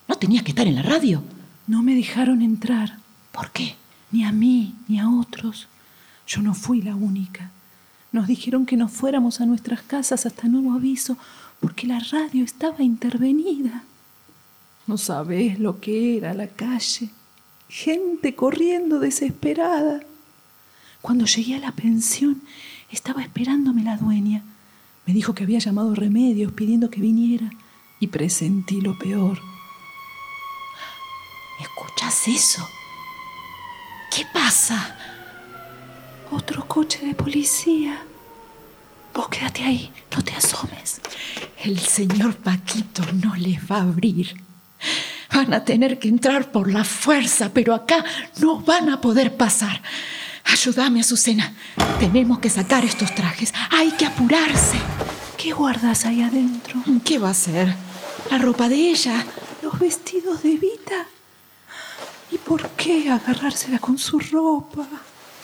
[0.08, 1.24] ¿No tenías que estar en la radio?
[1.66, 3.00] No me dejaron entrar.
[3.32, 3.78] ¿Por qué?
[4.12, 5.68] Ni a mí, ni a otros.
[6.28, 7.50] Yo no fui la única.
[8.12, 11.18] Nos dijeron que nos fuéramos a nuestras casas hasta nuevo aviso
[11.60, 13.84] porque la radio estaba intervenida.
[14.88, 17.10] No sabés lo que era la calle.
[17.68, 20.02] Gente corriendo desesperada.
[21.02, 22.42] Cuando llegué a la pensión,
[22.92, 24.44] estaba esperándome la dueña.
[25.06, 27.52] Me dijo que había llamado remedios pidiendo que viniera
[28.00, 29.40] y presentí lo peor.
[31.60, 32.68] ¿Escuchas eso?
[34.16, 34.98] ¿Qué pasa?
[36.32, 38.04] Otro coche de policía.
[39.14, 41.02] Vos quédate ahí, no te asomes.
[41.64, 44.34] El señor Paquito no les va a abrir.
[45.34, 48.04] Van a tener que entrar por la fuerza, pero acá
[48.40, 49.82] no van a poder pasar.
[50.46, 51.54] Ayúdame, Azucena.
[52.00, 53.54] Tenemos que sacar estos trajes.
[53.72, 54.78] Hay que apurarse.
[55.38, 56.82] ¿Qué guardas ahí adentro?
[57.06, 57.76] ¿Qué va a ser?
[58.32, 59.26] La ropa de ella.
[59.62, 61.06] Los vestidos de Vita.
[62.32, 64.88] ¿Y por qué agarrársela con su ropa?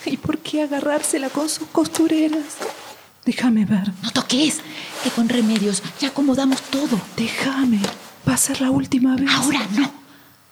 [0.04, 2.56] ¿Y por qué agarrársela con sus costureras?
[3.26, 3.92] Déjame ver.
[4.02, 4.60] No toques,
[5.02, 7.00] que con remedios ya acomodamos todo.
[7.16, 7.80] Déjame.
[8.26, 9.28] Va a ser la última vez.
[9.30, 9.92] Ahora no.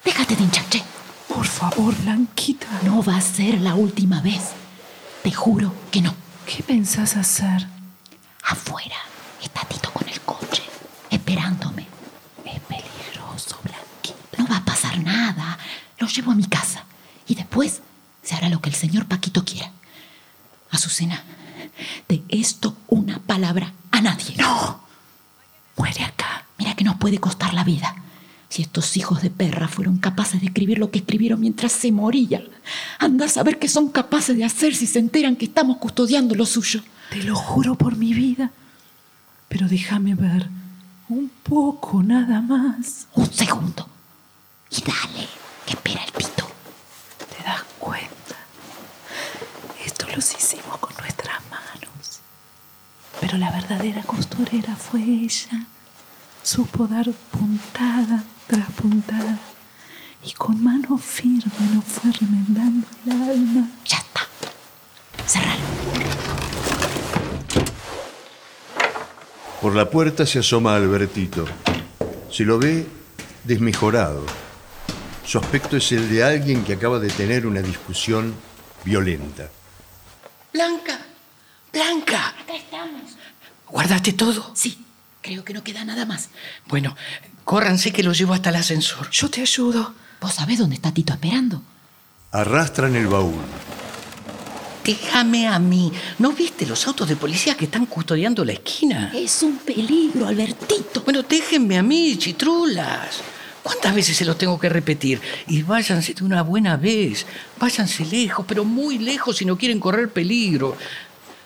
[0.04, 0.82] Déjate de hinchache.
[1.28, 2.66] Por favor, Blanquita.
[2.84, 4.50] No va a ser la última vez.
[5.22, 6.14] Te juro que no.
[6.46, 7.66] ¿Qué pensás hacer?
[8.42, 8.96] Afuera
[9.42, 10.62] está Tito con el coche,
[11.10, 11.86] esperándome.
[12.44, 14.36] Es peligroso, Blanquita.
[14.36, 15.58] No va a pasar nada.
[15.98, 16.84] Lo llevo a mi casa.
[17.26, 17.80] Y después
[18.22, 19.70] se hará lo que el señor Paquito quiera.
[20.70, 21.22] Azucena,
[22.08, 24.36] de esto una palabra a nadie.
[24.36, 24.80] No.
[25.76, 26.44] Muere acá.
[26.58, 27.94] Mira que nos puede costar la vida.
[28.48, 32.44] Si estos hijos de perra fueron capaces de escribir lo que escribieron mientras se moría,
[33.00, 36.46] anda a saber qué son capaces de hacer si se enteran que estamos custodiando lo
[36.46, 36.80] suyo.
[37.10, 38.52] Te lo juro por mi vida.
[39.48, 40.48] Pero déjame ver.
[41.08, 43.08] Un poco, nada más.
[43.14, 43.88] Un segundo.
[44.70, 45.28] Y dale,
[45.66, 46.48] que espera el Tito.
[47.36, 48.36] ¿Te das cuenta?
[49.84, 50.83] Esto los hicimos.
[53.26, 55.64] Pero la verdadera costurera fue ella.
[56.42, 59.38] Supo dar puntada tras puntada.
[60.22, 63.68] Y con mano firme nos fue remendando el alma.
[63.86, 64.28] Ya está.
[65.26, 65.62] Cerralo.
[69.62, 71.46] Por la puerta se asoma Albertito.
[72.30, 72.86] Se lo ve
[73.42, 74.26] desmejorado.
[75.24, 78.34] Su aspecto es el de alguien que acaba de tener una discusión
[78.84, 79.48] violenta.
[80.52, 81.00] Blanca,
[81.74, 82.28] Blanca.
[82.28, 83.02] Acá estamos.
[83.68, 84.52] ¿Guardaste todo?
[84.54, 84.78] Sí,
[85.20, 86.28] creo que no queda nada más.
[86.68, 86.96] Bueno,
[87.44, 89.10] córranse que lo llevo hasta el ascensor.
[89.10, 89.92] Yo te ayudo.
[90.20, 91.60] ¿Vos sabés dónde está Tito esperando?
[92.30, 93.42] Arrastran el baúl.
[94.84, 95.92] Déjame a mí.
[96.20, 99.10] ¿No viste los autos de policía que están custodiando la esquina?
[99.12, 101.00] Es un peligro, Albertito.
[101.02, 103.20] Bueno, déjenme a mí, chitrulas.
[103.64, 105.22] ¿Cuántas veces se los tengo que repetir?
[105.46, 107.24] Y váyanse de una buena vez.
[107.58, 110.76] Váyanse lejos, pero muy lejos si no quieren correr peligro.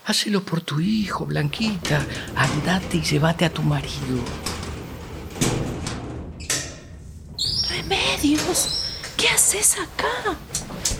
[0.09, 2.03] Hacelo por tu hijo, Blanquita.
[2.35, 4.25] Andate y llévate a tu marido.
[7.69, 9.03] Remedios.
[9.19, 10.35] ¿Qué haces acá?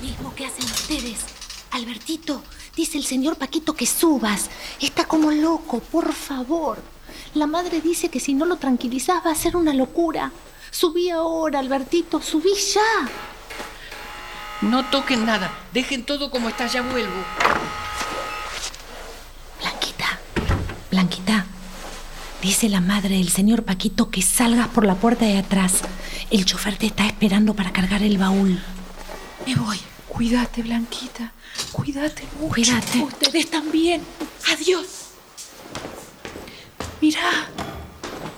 [0.03, 1.25] Mismo que hacen ustedes.
[1.71, 2.43] Albertito,
[2.77, 4.51] dice el señor Paquito que subas.
[4.79, 6.77] Está como loco, por favor.
[7.33, 10.33] La madre dice que si no lo tranquilizás va a ser una locura.
[10.71, 13.09] Subí ahora, Albertito, subí ya.
[14.61, 15.51] No toquen nada.
[15.73, 17.25] Dejen todo como está, ya vuelvo.
[20.99, 21.47] Blanquita,
[22.43, 25.75] dice la madre del señor Paquito que salgas por la puerta de atrás.
[26.29, 28.61] El chofer te está esperando para cargar el baúl.
[29.47, 29.79] Me voy.
[30.09, 31.33] Cuídate, Blanquita.
[31.71, 32.53] Cuídate mucho.
[32.53, 32.99] Cuídate.
[32.99, 34.03] Ustedes también.
[34.53, 34.87] Adiós.
[37.01, 37.47] Mira,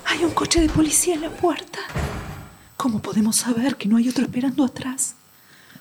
[0.05, 1.79] hay un coche de policía en la puerta.
[2.77, 5.15] ¿Cómo podemos saber que no hay otro esperando atrás?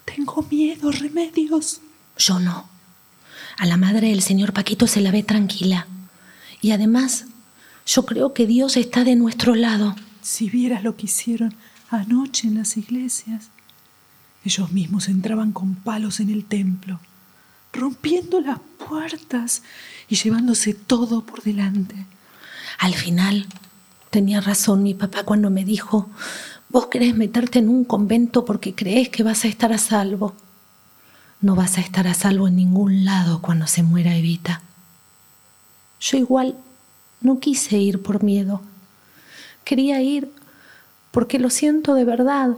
[0.06, 1.82] Tengo miedo, remedios.
[2.18, 2.70] Yo no.
[3.58, 5.86] A la madre del señor Paquito se la ve tranquila.
[6.62, 7.26] Y además,
[7.86, 9.96] yo creo que Dios está de nuestro lado.
[10.22, 11.56] Si vieras lo que hicieron
[11.90, 13.50] anoche en las iglesias.
[14.46, 17.00] Ellos mismos entraban con palos en el templo,
[17.74, 19.64] rompiendo las puertas
[20.08, 21.96] y llevándose todo por delante.
[22.80, 23.48] Al final,
[24.10, 26.10] tenía razón mi papá cuando me dijo,
[26.70, 30.36] vos querés meterte en un convento porque crees que vas a estar a salvo.
[31.42, 34.62] No vas a estar a salvo en ningún lado cuando se muera Evita.
[36.00, 36.56] Yo igual
[37.22, 38.62] no quise ir por miedo.
[39.64, 40.32] Quería ir
[41.12, 42.56] porque lo siento de verdad.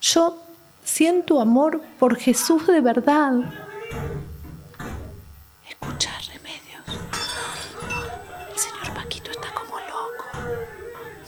[0.00, 0.42] Yo
[0.84, 3.32] siento amor por Jesús de verdad.
[5.68, 6.84] Escucha, Remedios.
[8.52, 10.24] El señor Paquito está como loco.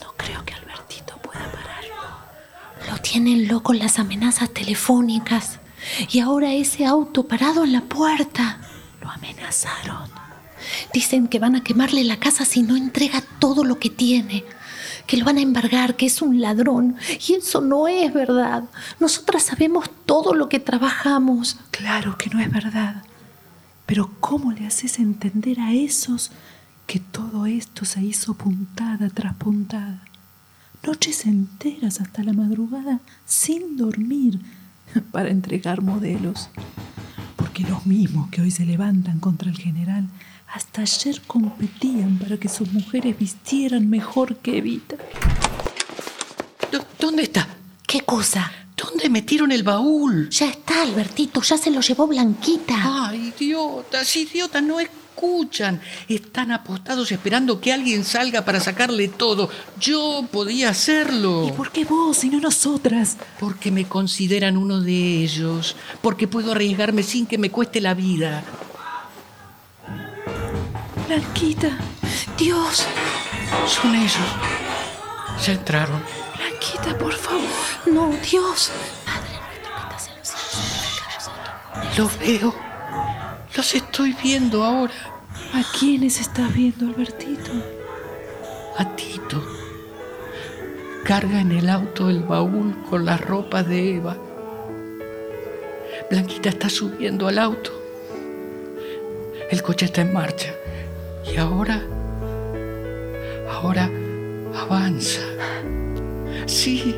[0.00, 2.90] No creo que Albertito pueda pararlo.
[2.90, 5.58] Lo tienen loco las amenazas telefónicas.
[6.10, 8.58] Y ahora ese auto parado en la puerta.
[9.00, 10.23] Lo amenazaron.
[10.92, 14.44] Dicen que van a quemarle la casa si no entrega todo lo que tiene.
[15.06, 16.96] Que lo van a embargar, que es un ladrón.
[17.28, 18.64] Y eso no es verdad.
[19.00, 21.58] Nosotras sabemos todo lo que trabajamos.
[21.70, 23.02] Claro que no es verdad.
[23.86, 26.30] Pero ¿cómo le haces entender a esos
[26.86, 30.02] que todo esto se hizo puntada tras puntada?
[30.86, 34.40] Noches enteras hasta la madrugada sin dormir
[35.12, 36.48] para entregar modelos.
[37.36, 40.08] Porque los mismos que hoy se levantan contra el general
[40.52, 44.96] hasta ayer competían para que sus mujeres vistieran mejor que Evita.
[47.00, 47.48] ¿Dónde está?
[47.86, 48.50] ¿Qué cosa?
[48.76, 50.28] ¿Dónde metieron el baúl?
[50.30, 53.08] Ya está, Albertito, ya se lo llevó Blanquita.
[53.08, 54.78] Ay, idiotas, idiotas, no
[55.14, 55.80] escuchan.
[56.08, 59.48] Están apostados esperando que alguien salga para sacarle todo.
[59.78, 61.46] Yo podía hacerlo.
[61.48, 63.16] ¿Y por qué vos y no nosotras?
[63.38, 65.76] Porque me consideran uno de ellos.
[66.02, 68.42] Porque puedo arriesgarme sin que me cueste la vida.
[71.06, 71.78] Blanquita,
[72.36, 72.84] Dios.
[73.68, 74.16] Son ellos.
[75.46, 76.02] Ya entraron.
[76.36, 77.42] Blanquita, por favor.
[77.86, 78.70] No, Dios.
[79.04, 80.28] Padre nuestro que estás en los
[81.86, 82.73] cielos, Los veo.
[83.56, 84.92] Los estoy viendo ahora.
[85.52, 87.52] ¿A quiénes estás viendo, Albertito?
[88.76, 89.40] A Tito.
[91.04, 94.16] Carga en el auto el baúl con las ropas de Eva.
[96.10, 97.70] Blanquita está subiendo al auto.
[99.48, 100.52] El coche está en marcha.
[101.32, 101.80] Y ahora,
[103.52, 103.88] ahora
[104.56, 105.22] avanza.
[106.46, 106.96] Sí,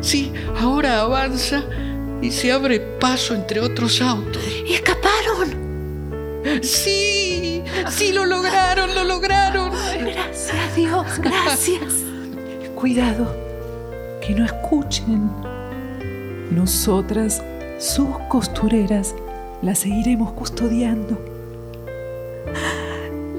[0.00, 1.62] sí, ahora avanza
[2.22, 4.42] y se abre paso entre otros autos.
[4.66, 5.71] ¿Y escaparon?
[6.62, 9.70] Sí, sí, lo lograron, lo lograron.
[10.00, 11.94] Gracias, Dios, gracias.
[12.74, 13.36] Cuidado,
[14.20, 15.30] que no escuchen.
[16.50, 17.42] Nosotras,
[17.78, 19.14] sus costureras,
[19.62, 21.18] las seguiremos custodiando.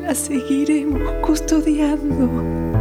[0.01, 2.72] Las seguiremos custodiando.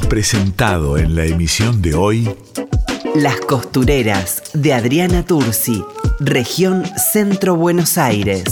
[0.00, 2.34] Presentado en la emisión de hoy
[3.14, 5.84] Las costureras de Adriana Tursi,
[6.18, 8.44] región Centro Buenos Aires.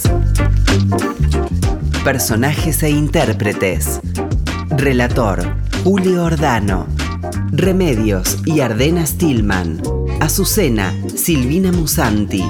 [2.04, 4.00] Personajes e intérpretes.
[4.70, 6.86] Relator Julio Ordano.
[7.52, 9.80] Remedios y Ardena Stillman.
[10.20, 12.44] Azucena Silvina Musanti.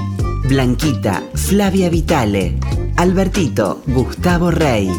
[0.49, 2.57] Blanquita Flavia Vitale.
[2.97, 4.91] Albertito Gustavo Rey.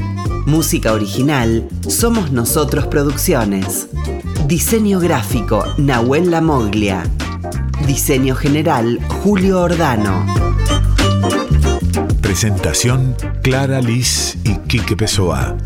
[0.46, 3.86] Música original Somos Nosotros Producciones.
[4.46, 7.04] Diseño gráfico Nahuel Lamoglia.
[7.86, 10.26] Diseño general Julio Ordano.
[12.22, 15.56] Presentación Clara Liz y Quique Pessoa.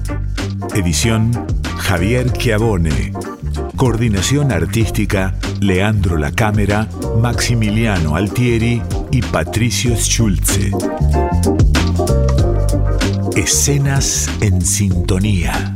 [0.74, 1.30] Edición
[1.78, 3.12] Javier Chiavone.
[3.76, 10.72] Coordinación artística, Leandro La Cámara, Maximiliano Altieri y Patricio Schulze.
[13.36, 15.75] Escenas en Sintonía.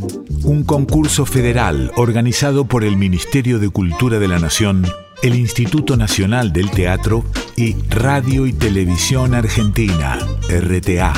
[0.51, 4.85] Un concurso federal organizado por el Ministerio de Cultura de la Nación,
[5.23, 7.23] el Instituto Nacional del Teatro
[7.55, 11.13] y Radio y Televisión Argentina, RTA.